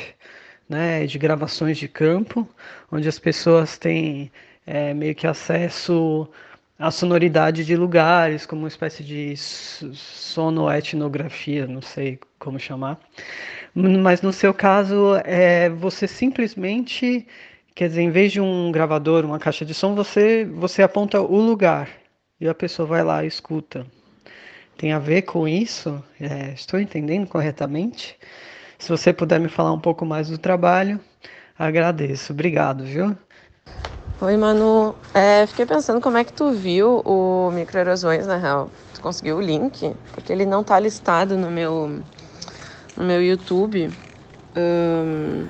né, 0.69 1.05
de 1.05 1.19
gravações 1.19 1.77
de 1.77 1.89
campo, 1.89 2.47
onde 2.89 3.09
as 3.09 3.19
pessoas 3.19 3.77
têm 3.77 4.31
é, 4.65 4.93
meio 4.93 5.13
que 5.13 5.27
acesso 5.27 6.29
à 6.79 6.89
sonoridade 6.91 7.65
de 7.65 7.75
lugares, 7.75 8.45
como 8.45 8.61
uma 8.61 8.69
espécie 8.69 9.03
de 9.03 9.35
sonoetnografia, 9.35 11.67
não 11.67 11.81
sei 11.81 12.17
como 12.39 12.57
chamar. 12.57 12.97
Mas 13.75 14.21
no 14.21 14.31
seu 14.31 14.53
caso, 14.53 15.17
é, 15.25 15.69
você 15.69 16.07
simplesmente, 16.07 17.27
quer 17.75 17.89
dizer, 17.89 18.01
em 18.01 18.11
vez 18.11 18.31
de 18.31 18.39
um 18.39 18.71
gravador, 18.71 19.25
uma 19.25 19.39
caixa 19.39 19.65
de 19.65 19.73
som, 19.73 19.93
você, 19.93 20.45
você 20.45 20.81
aponta 20.81 21.19
o 21.19 21.41
lugar 21.41 21.89
e 22.39 22.47
a 22.47 22.53
pessoa 22.53 22.87
vai 22.87 23.03
lá 23.03 23.23
e 23.23 23.27
escuta 23.27 23.85
tem 24.77 24.93
a 24.93 24.99
ver 24.99 25.23
com 25.23 25.47
isso? 25.47 26.01
É, 26.21 26.53
estou 26.53 26.79
entendendo 26.79 27.27
corretamente? 27.27 28.15
Se 28.77 28.89
você 28.89 29.11
puder 29.11 29.39
me 29.39 29.49
falar 29.49 29.73
um 29.73 29.79
pouco 29.79 30.05
mais 30.05 30.29
do 30.29 30.37
trabalho, 30.37 30.99
agradeço. 31.57 32.31
Obrigado, 32.31 32.83
viu? 32.83 33.17
Oi, 34.21 34.37
Manu. 34.37 34.95
É, 35.13 35.47
fiquei 35.47 35.65
pensando 35.65 35.99
como 35.99 36.17
é 36.17 36.23
que 36.23 36.31
tu 36.31 36.51
viu 36.51 37.01
o 37.03 37.51
Microerosões, 37.51 38.27
na 38.27 38.37
real. 38.37 38.69
Tu 38.93 39.01
conseguiu 39.01 39.37
o 39.37 39.41
link? 39.41 39.93
Porque 40.13 40.31
ele 40.31 40.45
não 40.45 40.61
está 40.61 40.79
listado 40.79 41.35
no 41.37 41.49
meu, 41.49 42.01
no 42.95 43.03
meu 43.03 43.21
YouTube. 43.21 43.91
Um... 44.55 45.47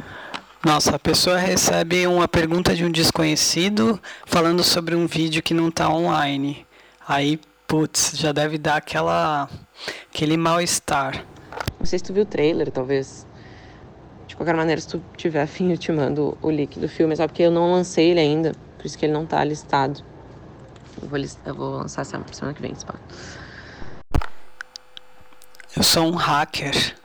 Nossa, 0.66 0.96
a 0.96 1.00
pessoa 1.00 1.38
recebe 1.38 2.08
uma 2.08 2.28
pergunta 2.28 2.74
de 2.74 2.84
um 2.84 2.92
desconhecido 2.92 4.00
falando 4.26 4.64
sobre 4.64 4.96
um 4.96 5.06
vídeo 5.06 5.44
que 5.44 5.54
não 5.54 5.68
está 5.68 5.90
online. 5.90 6.67
Aí 7.08 7.40
Putz, 7.68 8.14
já 8.16 8.32
deve 8.32 8.58
dar 8.58 8.78
aquela 8.78 9.50
aquele 10.10 10.38
mal-estar. 10.38 11.26
Não 11.80 11.86
sei 11.86 12.00
se 12.00 12.06
tu 12.06 12.14
viu 12.14 12.24
o 12.24 12.26
trailer, 12.26 12.72
talvez. 12.72 13.28
De 14.26 14.36
qualquer 14.36 14.56
maneira, 14.56 14.80
se 14.80 14.88
tu 14.88 15.02
tiver 15.16 15.42
afim, 15.42 15.72
eu 15.72 15.78
te 15.78 15.92
mando 15.92 16.38
o 16.42 16.50
link 16.50 16.80
do 16.80 16.88
filme, 16.88 17.16
só 17.16 17.28
porque 17.28 17.44
eu 17.44 17.52
não 17.52 17.72
lancei 17.72 18.12
ele 18.12 18.20
ainda, 18.20 18.54
por 18.78 18.86
isso 18.86 18.98
que 18.98 19.06
ele 19.06 19.14
não 19.14 19.26
tá 19.26 19.44
listado. 19.44 20.02
Eu 21.02 21.08
vou, 21.08 21.18
list... 21.18 21.38
eu 21.46 21.56
vou 21.56 21.78
lançar 21.78 22.06
semana 22.06 22.54
que 22.54 22.62
vem, 22.62 22.74
só. 22.76 22.94
Eu 25.76 25.84
sou 25.84 26.06
um 26.06 26.16
hacker. 26.16 26.96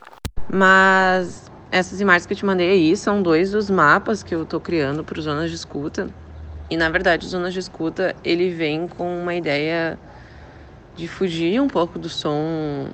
Mas 0.49 1.51
essas 1.71 2.01
imagens 2.01 2.27
que 2.27 2.33
eu 2.33 2.37
te 2.37 2.45
mandei 2.45 2.71
aí 2.71 2.97
são 2.97 3.23
dois 3.23 3.51
dos 3.51 3.71
mapas 3.71 4.23
que 4.23 4.35
eu 4.35 4.45
tô 4.47 4.61
criando 4.61 5.05
para 5.05 5.21
zonas 5.21 5.51
de 5.51 5.57
escuta. 5.57 6.09
E 6.73 6.77
na 6.77 6.89
verdade, 6.89 7.27
zonas 7.27 7.53
de 7.53 7.61
escuta, 7.61 8.17
ele 8.25 8.49
vem 8.49 8.89
com 8.89 9.21
uma 9.21 9.35
ideia 9.35 9.99
de 10.97 11.07
fugir 11.07 11.61
um 11.61 11.69
pouco 11.69 11.99
do 11.99 12.09
som 12.09 12.89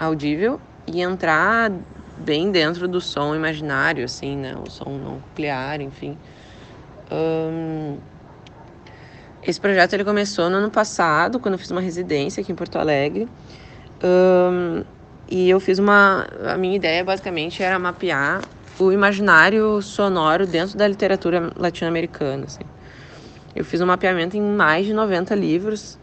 audível 0.00 0.58
e 0.86 1.02
entrar 1.02 1.70
bem 2.16 2.50
dentro 2.50 2.88
do 2.88 3.02
som 3.02 3.34
imaginário, 3.34 4.02
assim, 4.02 4.34
né? 4.34 4.56
O 4.56 4.70
som 4.70 4.92
nuclear, 4.92 5.78
enfim. 5.82 6.16
Um, 7.12 7.98
esse 9.42 9.60
projeto 9.60 9.92
ele 9.92 10.04
começou 10.04 10.48
no 10.48 10.56
ano 10.56 10.70
passado, 10.70 11.38
quando 11.38 11.52
eu 11.52 11.58
fiz 11.58 11.70
uma 11.70 11.82
residência 11.82 12.40
aqui 12.40 12.50
em 12.50 12.54
Porto 12.54 12.78
Alegre. 12.78 13.28
Um, 14.02 14.84
e 15.28 15.50
eu 15.50 15.60
fiz 15.60 15.78
uma. 15.78 16.26
A 16.46 16.56
minha 16.56 16.76
ideia 16.76 17.04
basicamente 17.04 17.62
era 17.62 17.78
mapear 17.78 18.40
o 18.78 18.90
imaginário 18.90 19.82
sonoro 19.82 20.46
dentro 20.46 20.78
da 20.78 20.88
literatura 20.88 21.52
latino-americana. 21.58 22.46
Assim. 22.46 22.77
Eu 23.54 23.64
fiz 23.64 23.80
um 23.80 23.86
mapeamento 23.86 24.36
em 24.36 24.42
mais 24.42 24.86
de 24.86 24.92
90 24.92 25.34
livros 25.34 25.98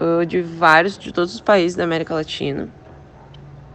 uh, 0.00 0.24
de 0.24 0.40
vários, 0.40 0.98
de 0.98 1.12
todos 1.12 1.34
os 1.34 1.40
países 1.40 1.76
da 1.76 1.84
América 1.84 2.14
Latina. 2.14 2.68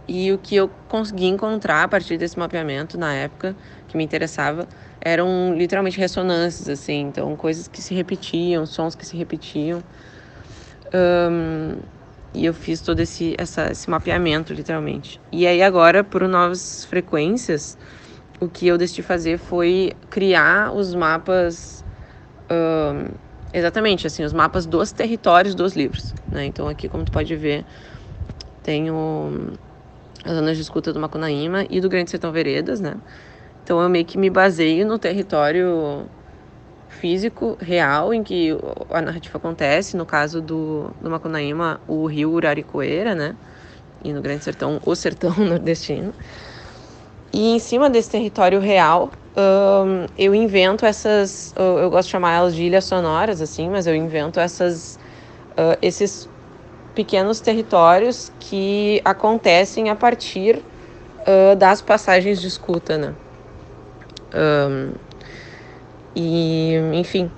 E 0.08 0.32
o 0.32 0.38
que 0.38 0.54
eu 0.54 0.70
consegui 0.88 1.26
encontrar 1.26 1.82
a 1.82 1.88
partir 1.88 2.16
desse 2.16 2.38
mapeamento 2.38 2.96
na 2.96 3.12
época, 3.12 3.56
que 3.88 3.96
me 3.96 4.04
interessava, 4.04 4.68
eram 5.00 5.54
literalmente 5.56 5.98
ressonâncias, 5.98 6.68
assim, 6.68 7.02
então 7.02 7.34
coisas 7.36 7.66
que 7.66 7.82
se 7.82 7.94
repetiam, 7.94 8.64
sons 8.66 8.94
que 8.94 9.04
se 9.04 9.16
repetiam. 9.16 9.82
Um, 10.94 11.78
e 12.32 12.44
eu 12.44 12.54
fiz 12.54 12.80
todo 12.80 13.00
esse, 13.00 13.34
essa, 13.38 13.72
esse 13.72 13.88
mapeamento, 13.90 14.52
literalmente. 14.52 15.20
E 15.32 15.46
aí 15.46 15.62
agora, 15.62 16.04
por 16.04 16.26
novas 16.28 16.84
frequências, 16.84 17.76
o 18.38 18.48
que 18.48 18.66
eu 18.66 18.76
decidi 18.76 19.02
fazer 19.02 19.38
foi 19.38 19.92
criar 20.10 20.72
os 20.72 20.94
mapas 20.94 21.84
Exatamente, 23.52 24.06
assim, 24.06 24.22
os 24.22 24.34
mapas 24.34 24.66
dos 24.66 24.92
territórios 24.92 25.54
dos 25.54 25.74
livros. 25.74 26.14
Né? 26.30 26.44
Então 26.44 26.68
aqui, 26.68 26.88
como 26.88 27.04
tu 27.04 27.12
pode 27.12 27.34
ver, 27.34 27.64
tenho 28.62 29.52
as 30.24 30.32
zonas 30.34 30.56
de 30.56 30.62
escuta 30.62 30.92
do 30.92 31.00
Macunaíma 31.00 31.64
e 31.70 31.80
do 31.80 31.88
Grande 31.88 32.10
Sertão 32.10 32.32
Veredas, 32.32 32.80
né? 32.80 32.96
Então 33.62 33.80
eu 33.80 33.88
meio 33.88 34.04
que 34.04 34.18
me 34.18 34.28
baseio 34.28 34.86
no 34.86 34.98
território 34.98 36.06
físico 36.88 37.56
real 37.60 38.12
em 38.12 38.22
que 38.22 38.50
a 38.90 39.00
narrativa 39.00 39.38
acontece, 39.38 39.96
no 39.96 40.04
caso 40.04 40.42
do, 40.42 40.90
do 41.00 41.10
Macunaíma, 41.10 41.80
o 41.86 42.06
rio 42.06 42.30
Uraricoeira, 42.32 43.14
né? 43.14 43.36
E 44.04 44.12
no 44.12 44.20
Grande 44.20 44.44
Sertão, 44.44 44.80
o 44.84 44.94
sertão 44.94 45.34
nordestino. 45.38 46.12
E 47.32 47.54
em 47.54 47.58
cima 47.58 47.90
desse 47.90 48.10
território 48.10 48.60
real, 48.60 49.10
um, 49.36 50.06
eu 50.16 50.34
invento 50.34 50.86
essas, 50.86 51.54
eu 51.56 51.90
gosto 51.90 52.06
de 52.06 52.12
chamar 52.12 52.32
elas 52.32 52.54
de 52.54 52.62
ilhas 52.62 52.84
sonoras, 52.84 53.42
assim, 53.42 53.68
mas 53.68 53.86
eu 53.86 53.94
invento 53.94 54.40
essas, 54.40 54.98
uh, 55.52 55.76
esses 55.82 56.28
pequenos 56.94 57.40
territórios 57.40 58.32
que 58.40 59.02
acontecem 59.04 59.90
a 59.90 59.94
partir 59.94 60.56
uh, 60.56 61.54
das 61.56 61.82
passagens 61.82 62.40
de 62.40 62.46
escuta, 62.46 62.96
né? 62.96 63.14
Um, 64.34 64.92
e, 66.14 66.74
enfim, 66.94 67.30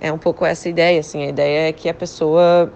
é 0.00 0.10
um 0.10 0.18
pouco 0.18 0.46
essa 0.46 0.68
ideia, 0.68 1.00
assim, 1.00 1.22
a 1.22 1.28
ideia 1.28 1.68
é 1.68 1.72
que 1.72 1.88
a 1.88 1.94
pessoa 1.94 2.72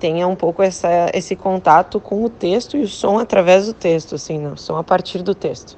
tenha 0.00 0.26
um 0.26 0.34
pouco 0.34 0.62
essa, 0.62 1.10
esse 1.14 1.36
contato 1.36 2.00
com 2.00 2.24
o 2.24 2.28
texto 2.28 2.76
e 2.76 2.82
o 2.82 2.88
som 2.88 3.18
através 3.18 3.66
do 3.66 3.72
texto, 3.72 4.16
assim, 4.16 4.38
não, 4.38 4.54
o 4.54 4.56
som 4.56 4.76
a 4.76 4.82
partir 4.82 5.22
do 5.22 5.34
texto. 5.34 5.76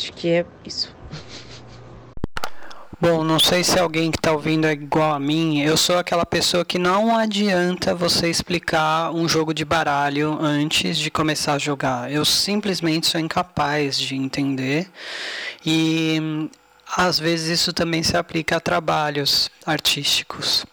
Acho 0.00 0.14
que 0.14 0.28
é 0.30 0.46
isso. 0.64 0.90
Bom, 2.98 3.22
não 3.22 3.38
sei 3.38 3.62
se 3.62 3.78
alguém 3.78 4.10
que 4.10 4.16
está 4.16 4.32
ouvindo 4.32 4.66
é 4.66 4.72
igual 4.72 5.12
a 5.12 5.20
mim. 5.20 5.60
Eu 5.60 5.76
sou 5.76 5.98
aquela 5.98 6.24
pessoa 6.24 6.64
que 6.64 6.78
não 6.78 7.14
adianta 7.14 7.94
você 7.94 8.30
explicar 8.30 9.10
um 9.10 9.28
jogo 9.28 9.52
de 9.52 9.62
baralho 9.62 10.38
antes 10.40 10.96
de 10.96 11.10
começar 11.10 11.52
a 11.54 11.58
jogar. 11.58 12.10
Eu 12.10 12.24
simplesmente 12.24 13.06
sou 13.06 13.20
incapaz 13.20 13.98
de 13.98 14.16
entender. 14.16 14.88
E 15.64 16.48
às 16.96 17.18
vezes 17.18 17.60
isso 17.60 17.74
também 17.74 18.02
se 18.02 18.16
aplica 18.16 18.56
a 18.56 18.60
trabalhos 18.60 19.50
artísticos. 19.66 20.64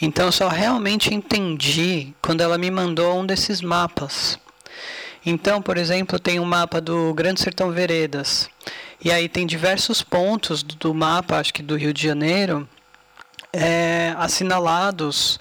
Então 0.00 0.26
eu 0.26 0.32
só 0.32 0.46
realmente 0.46 1.12
entendi 1.12 2.14
quando 2.22 2.42
ela 2.42 2.56
me 2.56 2.70
mandou 2.70 3.18
um 3.18 3.26
desses 3.26 3.60
mapas. 3.60 4.38
Então, 5.30 5.60
por 5.60 5.76
exemplo, 5.76 6.18
tem 6.18 6.40
um 6.40 6.44
mapa 6.46 6.80
do 6.80 7.12
Grande 7.12 7.42
Sertão 7.42 7.70
Veredas. 7.70 8.48
E 9.04 9.12
aí 9.12 9.28
tem 9.28 9.46
diversos 9.46 10.00
pontos 10.02 10.62
do 10.62 10.94
mapa, 10.94 11.36
acho 11.36 11.52
que 11.52 11.62
do 11.62 11.76
Rio 11.76 11.92
de 11.92 12.02
Janeiro, 12.02 12.66
é, 13.52 14.14
assinalados 14.16 15.38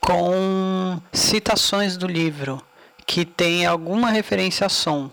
com 0.00 1.00
citações 1.12 1.96
do 1.96 2.08
livro, 2.08 2.60
que 3.06 3.24
tem 3.24 3.64
alguma 3.64 4.10
referência 4.10 4.66
a 4.66 4.68
som. 4.68 5.08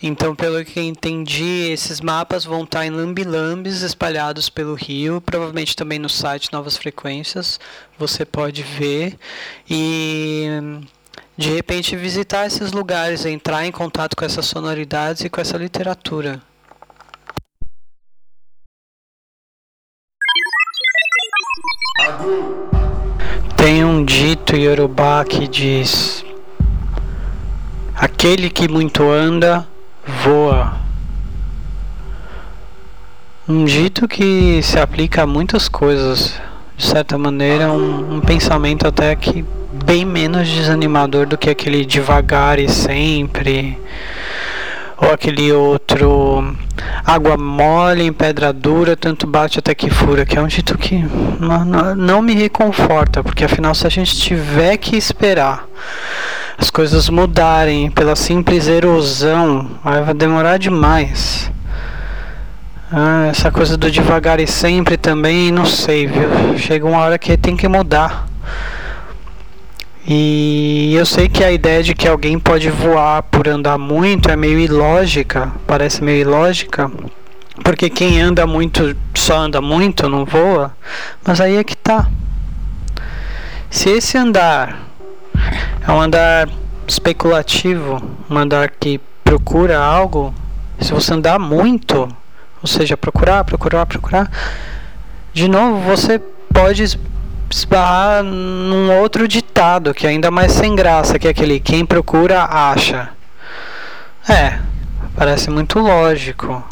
Então, 0.00 0.36
pelo 0.36 0.64
que 0.64 0.80
entendi, 0.80 1.68
esses 1.72 2.00
mapas 2.00 2.44
vão 2.44 2.62
estar 2.62 2.86
em 2.86 2.90
lambilambes 2.90 3.82
espalhados 3.82 4.48
pelo 4.48 4.74
rio, 4.74 5.20
provavelmente 5.20 5.74
também 5.74 5.98
no 5.98 6.08
site 6.08 6.52
Novas 6.52 6.76
Frequências, 6.76 7.58
você 7.98 8.24
pode 8.24 8.62
ver. 8.62 9.18
E 9.68 10.46
de 11.38 11.50
repente 11.50 11.94
visitar 11.94 12.46
esses 12.46 12.72
lugares, 12.72 13.24
entrar 13.24 13.64
em 13.64 13.70
contato 13.70 14.16
com 14.16 14.24
essas 14.24 14.44
sonoridades 14.44 15.22
e 15.22 15.30
com 15.30 15.40
essa 15.40 15.56
literatura. 15.56 16.42
Tem 23.56 23.84
um 23.84 24.04
dito 24.04 24.56
iorubá 24.56 25.24
que 25.24 25.46
diz: 25.46 26.24
Aquele 27.94 28.50
que 28.50 28.66
muito 28.66 29.08
anda, 29.08 29.64
voa. 30.24 30.76
Um 33.48 33.64
dito 33.64 34.08
que 34.08 34.60
se 34.60 34.76
aplica 34.78 35.22
a 35.22 35.26
muitas 35.26 35.68
coisas, 35.68 36.34
de 36.76 36.84
certa 36.84 37.16
maneira, 37.16 37.70
um, 37.70 38.16
um 38.16 38.20
pensamento 38.20 38.88
até 38.88 39.14
que 39.14 39.44
bem 39.88 40.04
menos 40.04 40.46
desanimador 40.46 41.24
do 41.24 41.38
que 41.38 41.48
aquele 41.48 41.82
devagar 41.82 42.58
e 42.58 42.68
sempre 42.68 43.78
ou 44.98 45.10
aquele 45.10 45.50
outro 45.50 46.54
água 47.06 47.38
mole 47.38 48.04
em 48.04 48.12
pedra 48.12 48.52
dura, 48.52 48.94
tanto 48.94 49.26
bate 49.26 49.58
até 49.58 49.74
que 49.74 49.88
fura, 49.88 50.26
que 50.26 50.36
é 50.36 50.42
um 50.42 50.46
dito 50.46 50.76
que 50.76 50.98
não, 51.40 51.64
não, 51.64 51.96
não, 51.96 52.20
me 52.20 52.34
reconforta, 52.34 53.24
porque 53.24 53.46
afinal 53.46 53.74
se 53.74 53.86
a 53.86 53.90
gente 53.90 54.14
tiver 54.14 54.76
que 54.76 54.94
esperar 54.94 55.66
as 56.58 56.68
coisas 56.68 57.08
mudarem 57.08 57.90
pela 57.90 58.14
simples 58.14 58.68
erosão, 58.68 59.70
vai 59.82 60.12
demorar 60.12 60.58
demais. 60.58 61.50
Ah, 62.92 63.28
essa 63.30 63.50
coisa 63.50 63.78
do 63.78 63.90
devagar 63.90 64.38
e 64.38 64.46
sempre 64.46 64.98
também, 64.98 65.50
não 65.50 65.64
sei, 65.64 66.06
viu? 66.06 66.58
Chega 66.58 66.86
uma 66.86 66.98
hora 66.98 67.18
que 67.18 67.38
tem 67.38 67.56
que 67.56 67.66
mudar. 67.66 68.28
E 70.10 70.94
eu 70.94 71.04
sei 71.04 71.28
que 71.28 71.44
a 71.44 71.52
ideia 71.52 71.82
de 71.82 71.94
que 71.94 72.08
alguém 72.08 72.38
pode 72.38 72.70
voar 72.70 73.22
por 73.24 73.46
andar 73.46 73.76
muito 73.76 74.30
é 74.30 74.36
meio 74.36 74.58
ilógica, 74.58 75.52
parece 75.66 76.02
meio 76.02 76.22
ilógica, 76.22 76.90
porque 77.62 77.90
quem 77.90 78.18
anda 78.18 78.46
muito 78.46 78.96
só 79.14 79.36
anda 79.36 79.60
muito, 79.60 80.08
não 80.08 80.24
voa. 80.24 80.74
Mas 81.22 81.42
aí 81.42 81.56
é 81.56 81.62
que 81.62 81.76
tá. 81.76 82.08
Se 83.68 83.90
esse 83.90 84.16
andar 84.16 84.78
é 85.86 85.92
um 85.92 86.00
andar 86.00 86.48
especulativo, 86.86 88.02
um 88.30 88.38
andar 88.38 88.70
que 88.70 88.98
procura 89.22 89.78
algo, 89.78 90.32
se 90.80 90.90
você 90.90 91.12
andar 91.12 91.38
muito, 91.38 92.08
ou 92.62 92.66
seja, 92.66 92.96
procurar, 92.96 93.44
procurar, 93.44 93.84
procurar, 93.84 94.30
de 95.34 95.46
novo 95.48 95.80
você 95.80 96.18
pode 96.50 96.98
esbarrar 97.50 98.22
num 98.22 98.98
outro 99.00 99.26
ditado 99.26 99.94
que 99.94 100.06
é 100.06 100.10
ainda 100.10 100.30
mais 100.30 100.52
sem 100.52 100.74
graça, 100.74 101.18
que 101.18 101.26
é 101.26 101.30
aquele 101.30 101.60
quem 101.60 101.84
procura 101.84 102.44
acha. 102.44 103.10
É, 104.28 104.58
parece 105.16 105.50
muito 105.50 105.78
lógico. 105.78 106.62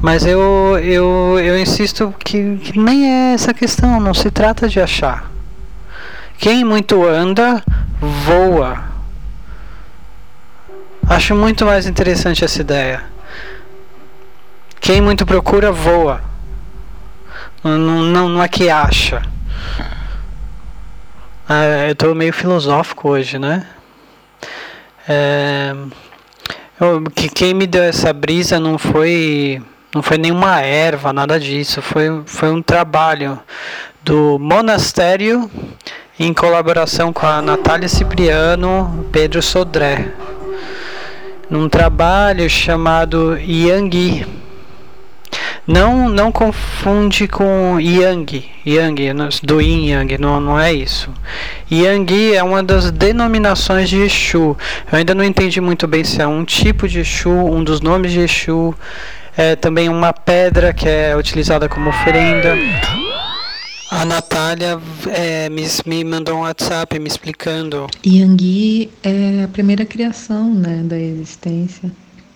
Mas 0.00 0.24
eu, 0.24 0.78
eu, 0.78 1.38
eu 1.40 1.58
insisto 1.58 2.14
que, 2.24 2.56
que 2.56 2.78
nem 2.78 3.06
é 3.06 3.34
essa 3.34 3.52
questão, 3.52 4.00
não 4.00 4.14
se 4.14 4.30
trata 4.30 4.68
de 4.68 4.80
achar. 4.80 5.30
Quem 6.38 6.64
muito 6.64 7.04
anda, 7.04 7.62
voa. 8.00 8.84
Acho 11.08 11.34
muito 11.34 11.64
mais 11.66 11.86
interessante 11.86 12.44
essa 12.44 12.60
ideia. 12.60 13.02
Quem 14.80 15.00
muito 15.00 15.26
procura, 15.26 15.72
voa. 15.72 16.20
Não, 17.64 17.76
não, 17.76 18.28
não 18.28 18.42
é 18.42 18.48
que 18.48 18.70
acha. 18.70 19.22
Ah, 21.48 21.86
eu 21.86 21.92
estou 21.92 22.14
meio 22.14 22.32
filosófico 22.32 23.08
hoje, 23.08 23.38
né? 23.38 23.66
É, 25.08 25.74
eu, 26.78 27.02
que 27.04 27.28
quem 27.30 27.54
me 27.54 27.66
deu 27.66 27.82
essa 27.82 28.12
brisa 28.12 28.60
não 28.60 28.76
foi 28.76 29.62
não 29.94 30.02
foi 30.02 30.18
nenhuma 30.18 30.60
erva, 30.60 31.12
nada 31.12 31.40
disso. 31.40 31.80
Foi, 31.80 32.22
foi 32.26 32.50
um 32.50 32.60
trabalho 32.60 33.40
do 34.02 34.38
monastério 34.38 35.50
em 36.20 36.34
colaboração 36.34 37.12
com 37.12 37.26
a 37.26 37.40
Natália 37.40 37.88
Cipriano, 37.88 39.08
Pedro 39.10 39.40
Sodré, 39.40 40.12
num 41.48 41.68
trabalho 41.68 42.50
chamado 42.50 43.38
Yangui 43.38 44.37
não, 45.68 46.08
não 46.08 46.32
confunde 46.32 47.28
com 47.28 47.78
Yang, 47.78 48.50
Yang 48.66 49.12
do 49.42 49.60
Yin 49.60 49.90
Yang, 49.90 50.16
não, 50.16 50.40
não 50.40 50.58
é 50.58 50.72
isso. 50.72 51.12
Yang 51.70 52.34
é 52.34 52.42
uma 52.42 52.62
das 52.62 52.90
denominações 52.90 53.90
de 53.90 53.98
Exu. 53.98 54.56
Eu 54.90 54.98
ainda 54.98 55.14
não 55.14 55.22
entendi 55.22 55.60
muito 55.60 55.86
bem 55.86 56.02
se 56.02 56.22
é 56.22 56.26
um 56.26 56.42
tipo 56.42 56.88
de 56.88 57.00
Exu, 57.00 57.30
um 57.30 57.62
dos 57.62 57.82
nomes 57.82 58.12
de 58.12 58.20
Exu, 58.20 58.74
é 59.36 59.54
também 59.56 59.90
uma 59.90 60.10
pedra 60.14 60.72
que 60.72 60.88
é 60.88 61.14
utilizada 61.14 61.68
como 61.68 61.90
oferenda. 61.90 62.56
A 63.90 64.06
Natália 64.06 64.78
é, 65.08 65.50
me, 65.50 65.66
me 65.84 66.02
mandou 66.02 66.36
um 66.36 66.40
WhatsApp 66.40 66.98
me 66.98 67.08
explicando. 67.08 67.88
Yang 68.04 68.90
é 69.02 69.44
a 69.44 69.48
primeira 69.48 69.84
criação 69.84 70.52
né, 70.54 70.80
da 70.82 70.98
existência 70.98 71.90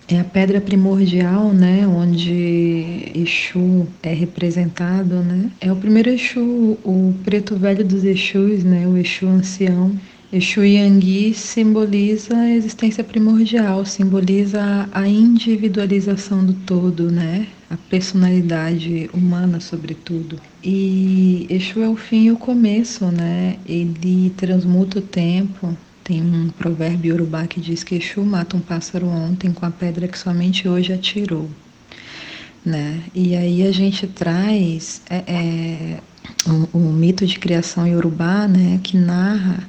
é 0.07 0.19
a 0.19 0.23
pedra 0.23 0.59
primordial, 0.59 1.53
né, 1.53 1.87
onde 1.87 3.11
Exu 3.15 3.87
é 4.01 4.13
representado, 4.13 5.15
né? 5.15 5.49
É 5.61 5.71
o 5.71 5.75
primeiro 5.75 6.09
Exu, 6.09 6.77
o 6.83 7.13
preto 7.23 7.55
velho 7.55 7.85
dos 7.85 8.03
Exus, 8.03 8.63
né, 8.63 8.87
o 8.87 8.97
Exu 8.97 9.27
ancião. 9.27 9.91
Exu 10.31 10.63
Yangui 10.63 11.33
simboliza 11.33 12.35
a 12.35 12.49
existência 12.49 13.03
primordial, 13.03 13.85
simboliza 13.85 14.89
a 14.91 15.07
individualização 15.07 16.43
do 16.43 16.53
todo, 16.53 17.11
né? 17.11 17.45
A 17.69 17.77
personalidade 17.77 19.09
humana, 19.13 19.59
sobretudo. 19.59 20.39
E 20.63 21.45
Exu 21.49 21.83
é 21.83 21.87
o 21.87 21.95
fim 21.95 22.25
e 22.25 22.31
o 22.31 22.37
começo, 22.37 23.05
né? 23.05 23.57
Ele 23.67 24.31
transmuta 24.35 24.97
o 24.97 25.03
tempo, 25.03 25.77
Tem 26.03 26.21
um 26.21 26.49
provérbio 26.49 27.15
urubá 27.15 27.47
que 27.47 27.61
diz 27.61 27.83
que 27.83 27.95
Exu 27.95 28.21
mata 28.23 28.57
um 28.57 28.59
pássaro 28.59 29.07
ontem 29.07 29.53
com 29.53 29.65
a 29.65 29.71
pedra 29.71 30.07
que 30.07 30.19
somente 30.19 30.67
hoje 30.67 30.91
atirou. 30.91 31.49
Né? 32.65 33.01
E 33.13 33.35
aí 33.35 33.65
a 33.65 33.71
gente 33.71 34.05
traz 34.07 35.01
é, 35.09 35.23
é, 35.27 35.99
o, 36.45 36.77
o, 36.77 36.91
mito 36.91 37.25
de 37.25 37.39
criação 37.39 37.87
iorubá, 37.87 38.47
né, 38.47 38.79
que 38.83 38.97
narra 38.97 39.67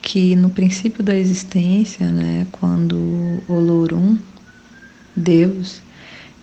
que 0.00 0.34
no 0.36 0.50
princípio 0.50 1.02
da 1.02 1.14
existência, 1.16 2.10
né, 2.10 2.46
quando 2.52 3.42
Olorum, 3.48 4.18
Deus, 5.14 5.80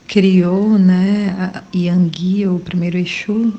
criou 0.08 0.80
né, 0.80 1.36
a 1.38 1.64
Yangui, 1.76 2.48
o 2.48 2.60
primeiro 2.60 2.98
Exu, 2.98 3.54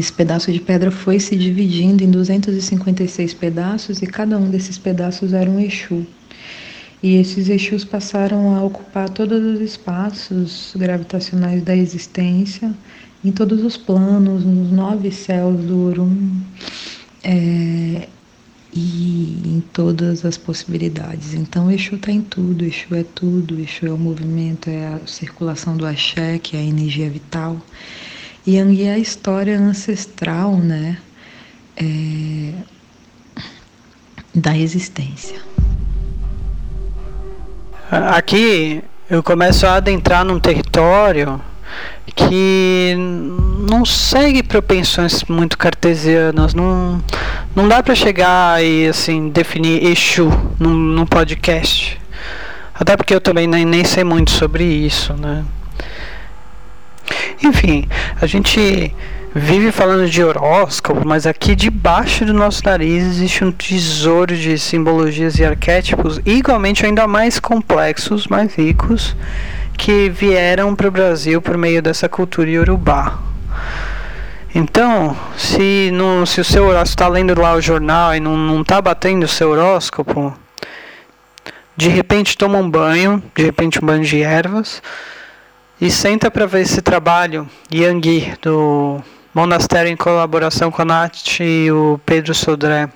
esse 0.00 0.12
pedaço 0.12 0.52
de 0.52 0.60
pedra 0.60 0.90
foi 0.90 1.18
se 1.18 1.36
dividindo 1.36 2.04
em 2.04 2.10
256 2.10 3.34
pedaços 3.34 4.02
e 4.02 4.06
cada 4.06 4.36
um 4.38 4.50
desses 4.50 4.78
pedaços 4.78 5.32
era 5.32 5.50
um 5.50 5.60
Exu. 5.60 6.06
E 7.02 7.16
esses 7.16 7.48
Exus 7.48 7.84
passaram 7.84 8.56
a 8.56 8.64
ocupar 8.64 9.08
todos 9.08 9.40
os 9.42 9.60
espaços 9.60 10.72
gravitacionais 10.76 11.62
da 11.62 11.76
existência, 11.76 12.72
em 13.24 13.30
todos 13.30 13.62
os 13.62 13.76
planos, 13.76 14.44
nos 14.44 14.70
nove 14.72 15.10
céus 15.10 15.62
do 15.64 15.76
Urum, 15.76 16.40
é, 17.22 18.08
e 18.74 19.40
em 19.44 19.62
todas 19.72 20.24
as 20.24 20.36
possibilidades. 20.36 21.34
Então, 21.34 21.70
Exu 21.70 21.96
está 21.96 22.12
em 22.12 22.22
tudo, 22.22 22.64
Exu 22.64 22.94
é 22.94 23.04
tudo, 23.14 23.58
Exu 23.60 23.86
é 23.86 23.92
o 23.92 23.98
movimento, 23.98 24.68
é 24.68 24.86
a 24.88 25.06
circulação 25.06 25.76
do 25.76 25.86
axé, 25.86 26.38
que 26.38 26.56
é 26.56 26.60
a 26.60 26.64
energia 26.64 27.08
vital. 27.08 27.60
Yang 28.46 28.84
é 28.84 28.92
a 28.92 28.98
história 28.98 29.58
ancestral, 29.58 30.56
né? 30.56 30.98
É, 31.76 32.52
da 34.34 34.56
existência. 34.56 35.40
Aqui 37.90 38.84
eu 39.10 39.22
começo 39.22 39.66
a 39.66 39.74
adentrar 39.74 40.24
num 40.24 40.38
território 40.38 41.40
que 42.14 42.94
não 43.68 43.84
segue 43.84 44.42
propensões 44.42 45.24
muito 45.24 45.58
cartesianas, 45.58 46.54
não, 46.54 47.02
não 47.54 47.68
dá 47.68 47.82
para 47.82 47.94
chegar 47.94 48.62
e 48.62 48.86
assim 48.86 49.28
definir 49.28 49.84
Exu 49.84 50.30
num, 50.58 50.72
num 50.72 51.06
podcast. 51.06 52.00
Até 52.74 52.96
porque 52.96 53.14
eu 53.14 53.20
também 53.20 53.46
nem, 53.46 53.64
nem 53.64 53.84
sei 53.84 54.04
muito 54.04 54.30
sobre 54.30 54.64
isso, 54.64 55.14
né? 55.14 55.44
Enfim, 57.42 57.86
a 58.20 58.26
gente 58.26 58.94
vive 59.34 59.70
falando 59.70 60.08
de 60.08 60.24
horóscopo, 60.24 61.06
mas 61.06 61.26
aqui 61.26 61.54
debaixo 61.54 62.24
do 62.24 62.32
nosso 62.32 62.62
nariz 62.64 63.04
existe 63.04 63.44
um 63.44 63.52
tesouro 63.52 64.34
de 64.34 64.58
simbologias 64.58 65.38
e 65.38 65.44
arquétipos 65.44 66.18
igualmente 66.24 66.86
ainda 66.86 67.06
mais 67.06 67.38
complexos, 67.38 68.26
mais 68.26 68.54
ricos, 68.54 69.14
que 69.76 70.08
vieram 70.08 70.74
para 70.74 70.88
o 70.88 70.90
Brasil 70.90 71.42
por 71.42 71.58
meio 71.58 71.82
dessa 71.82 72.08
cultura 72.08 72.48
iorubá. 72.48 73.18
Então, 74.54 75.14
se, 75.36 75.90
não, 75.92 76.24
se 76.24 76.40
o 76.40 76.44
seu 76.44 76.64
horóscopo 76.64 76.88
está 76.88 77.08
lendo 77.08 77.38
lá 77.38 77.54
o 77.54 77.60
jornal 77.60 78.14
e 78.14 78.20
não 78.20 78.62
está 78.62 78.80
batendo 78.80 79.24
o 79.24 79.28
seu 79.28 79.50
horóscopo, 79.50 80.34
de 81.76 81.90
repente 81.90 82.38
toma 82.38 82.56
um 82.56 82.70
banho, 82.70 83.22
de 83.34 83.42
repente 83.42 83.82
um 83.82 83.86
banho 83.86 84.02
de 84.02 84.22
ervas, 84.22 84.82
e 85.80 85.90
senta 85.90 86.30
para 86.30 86.46
ver 86.46 86.62
esse 86.62 86.80
trabalho 86.80 87.48
Yangui 87.72 88.32
do 88.40 89.02
monastério 89.34 89.90
em 89.90 89.96
colaboração 89.96 90.70
com 90.70 90.82
a 90.82 90.84
Nath 90.84 91.40
e 91.40 91.70
o 91.70 92.00
Pedro 92.06 92.34
Sodré. 92.34 92.88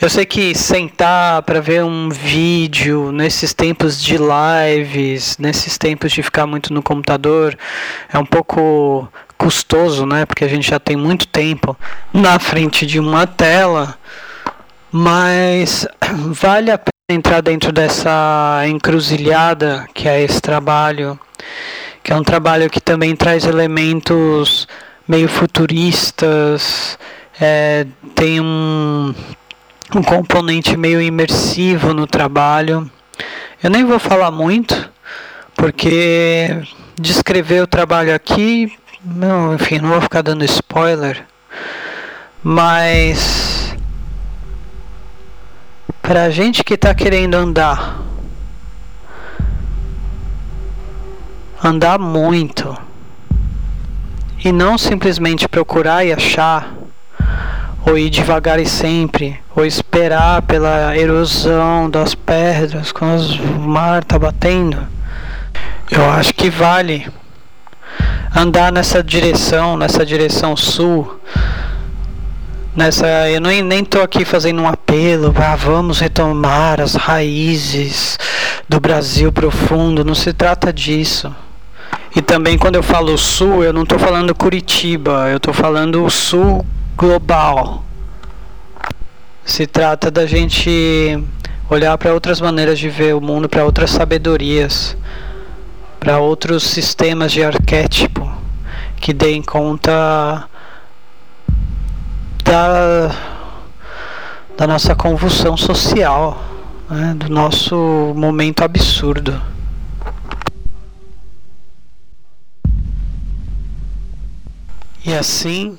Eu 0.00 0.10
sei 0.10 0.26
que 0.26 0.54
sentar 0.54 1.42
para 1.42 1.60
ver 1.60 1.82
um 1.82 2.10
vídeo 2.10 3.10
nesses 3.10 3.54
tempos 3.54 4.00
de 4.00 4.16
lives, 4.18 5.38
nesses 5.38 5.78
tempos 5.78 6.12
de 6.12 6.22
ficar 6.22 6.46
muito 6.46 6.72
no 6.72 6.82
computador, 6.82 7.56
é 8.12 8.18
um 8.18 8.26
pouco 8.26 9.08
custoso, 9.38 10.04
né? 10.04 10.26
Porque 10.26 10.44
a 10.44 10.48
gente 10.48 10.68
já 10.68 10.78
tem 10.78 10.96
muito 10.96 11.26
tempo 11.26 11.76
na 12.12 12.38
frente 12.38 12.84
de 12.84 13.00
uma 13.00 13.26
tela, 13.26 13.96
mas 14.92 15.88
vale 16.30 16.70
a 16.70 16.78
pena 16.78 16.90
entrar 17.10 17.40
dentro 17.40 17.72
dessa 17.72 18.62
encruzilhada 18.68 19.88
que 19.94 20.06
é 20.06 20.22
esse 20.22 20.40
trabalho 20.40 21.18
que 22.06 22.12
é 22.12 22.16
um 22.16 22.22
trabalho 22.22 22.70
que 22.70 22.80
também 22.80 23.16
traz 23.16 23.44
elementos 23.44 24.68
meio 25.08 25.28
futuristas, 25.28 26.96
é, 27.40 27.84
tem 28.14 28.40
um, 28.40 29.12
um 29.92 30.02
componente 30.04 30.76
meio 30.76 31.02
imersivo 31.02 31.92
no 31.92 32.06
trabalho. 32.06 32.88
Eu 33.60 33.70
nem 33.70 33.84
vou 33.84 33.98
falar 33.98 34.30
muito, 34.30 34.88
porque 35.56 36.62
descrever 36.94 37.62
o 37.62 37.66
trabalho 37.66 38.14
aqui, 38.14 38.72
não, 39.04 39.54
enfim, 39.54 39.80
não 39.80 39.88
vou 39.88 40.00
ficar 40.00 40.22
dando 40.22 40.44
spoiler, 40.44 41.24
mas 42.40 43.74
para 46.00 46.30
gente 46.30 46.62
que 46.62 46.74
está 46.74 46.94
querendo 46.94 47.34
andar 47.34 48.05
andar 51.66 51.98
muito 51.98 52.76
e 54.44 54.52
não 54.52 54.78
simplesmente 54.78 55.48
procurar 55.48 56.04
e 56.04 56.12
achar, 56.12 56.72
ou 57.84 57.98
ir 57.98 58.08
devagar 58.08 58.60
e 58.60 58.66
sempre, 58.66 59.40
ou 59.54 59.64
esperar 59.64 60.42
pela 60.42 60.96
erosão 60.96 61.90
das 61.90 62.14
pedras 62.14 62.92
quando 62.92 63.20
o 63.56 63.68
mar 63.68 64.02
está 64.02 64.18
batendo. 64.18 64.86
Eu 65.90 66.08
acho 66.10 66.34
que 66.34 66.48
vale 66.48 67.08
andar 68.34 68.70
nessa 68.72 69.02
direção, 69.02 69.76
nessa 69.76 70.06
direção 70.06 70.56
sul. 70.56 71.20
Nessa, 72.76 73.06
eu 73.30 73.40
nem, 73.40 73.62
nem 73.62 73.84
tô 73.84 74.02
aqui 74.02 74.24
fazendo 74.24 74.60
um 74.60 74.68
apelo, 74.68 75.34
ah, 75.38 75.56
vamos 75.56 75.98
retomar 75.98 76.80
as 76.80 76.94
raízes 76.94 78.18
do 78.68 78.78
Brasil 78.78 79.32
profundo, 79.32 80.04
não 80.04 80.14
se 80.14 80.32
trata 80.32 80.72
disso. 80.72 81.34
E 82.16 82.22
também 82.22 82.56
quando 82.56 82.76
eu 82.76 82.82
falo 82.82 83.18
sul, 83.18 83.62
eu 83.62 83.74
não 83.74 83.82
estou 83.82 83.98
falando 83.98 84.34
Curitiba, 84.34 85.28
eu 85.28 85.36
estou 85.36 85.52
falando 85.52 86.02
o 86.02 86.08
sul 86.08 86.64
global. 86.96 87.84
Se 89.44 89.66
trata 89.66 90.10
da 90.10 90.24
gente 90.24 91.22
olhar 91.68 91.96
para 91.98 92.14
outras 92.14 92.40
maneiras 92.40 92.78
de 92.78 92.88
ver 92.88 93.14
o 93.14 93.20
mundo, 93.20 93.50
para 93.50 93.66
outras 93.66 93.90
sabedorias, 93.90 94.96
para 96.00 96.18
outros 96.18 96.62
sistemas 96.62 97.32
de 97.32 97.44
arquétipo 97.44 98.26
que 98.96 99.12
deem 99.12 99.42
conta 99.42 100.48
da, 102.42 103.14
da 104.56 104.66
nossa 104.66 104.94
convulsão 104.94 105.54
social, 105.54 106.42
né, 106.88 107.14
do 107.14 107.28
nosso 107.28 108.14
momento 108.16 108.64
absurdo. 108.64 109.38
E 115.06 115.14
assim 115.14 115.78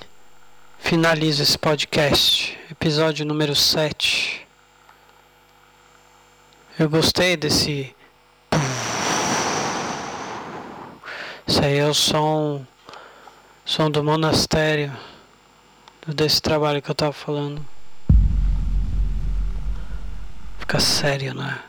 finalizo 0.79 1.43
esse 1.43 1.57
podcast, 1.57 2.57
episódio 2.71 3.25
número 3.25 3.53
7. 3.53 4.47
Eu 6.79 6.89
gostei 6.89 7.35
desse. 7.35 7.93
Isso 11.45 11.61
aí 11.61 11.77
é 11.77 11.85
o 11.85 11.93
som, 11.93 12.65
som 13.65 13.91
do 13.91 14.01
monastério, 14.01 14.95
desse 16.07 16.41
trabalho 16.41 16.81
que 16.81 16.89
eu 16.89 16.95
tava 16.95 17.11
falando. 17.11 17.61
Fica 20.57 20.79
sério, 20.79 21.33
né? 21.33 21.61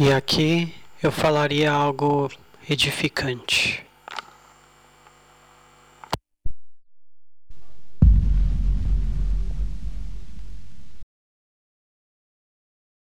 E 0.00 0.10
aqui 0.10 0.74
eu 1.02 1.12
falaria 1.12 1.70
algo 1.70 2.30
edificante. 2.68 3.85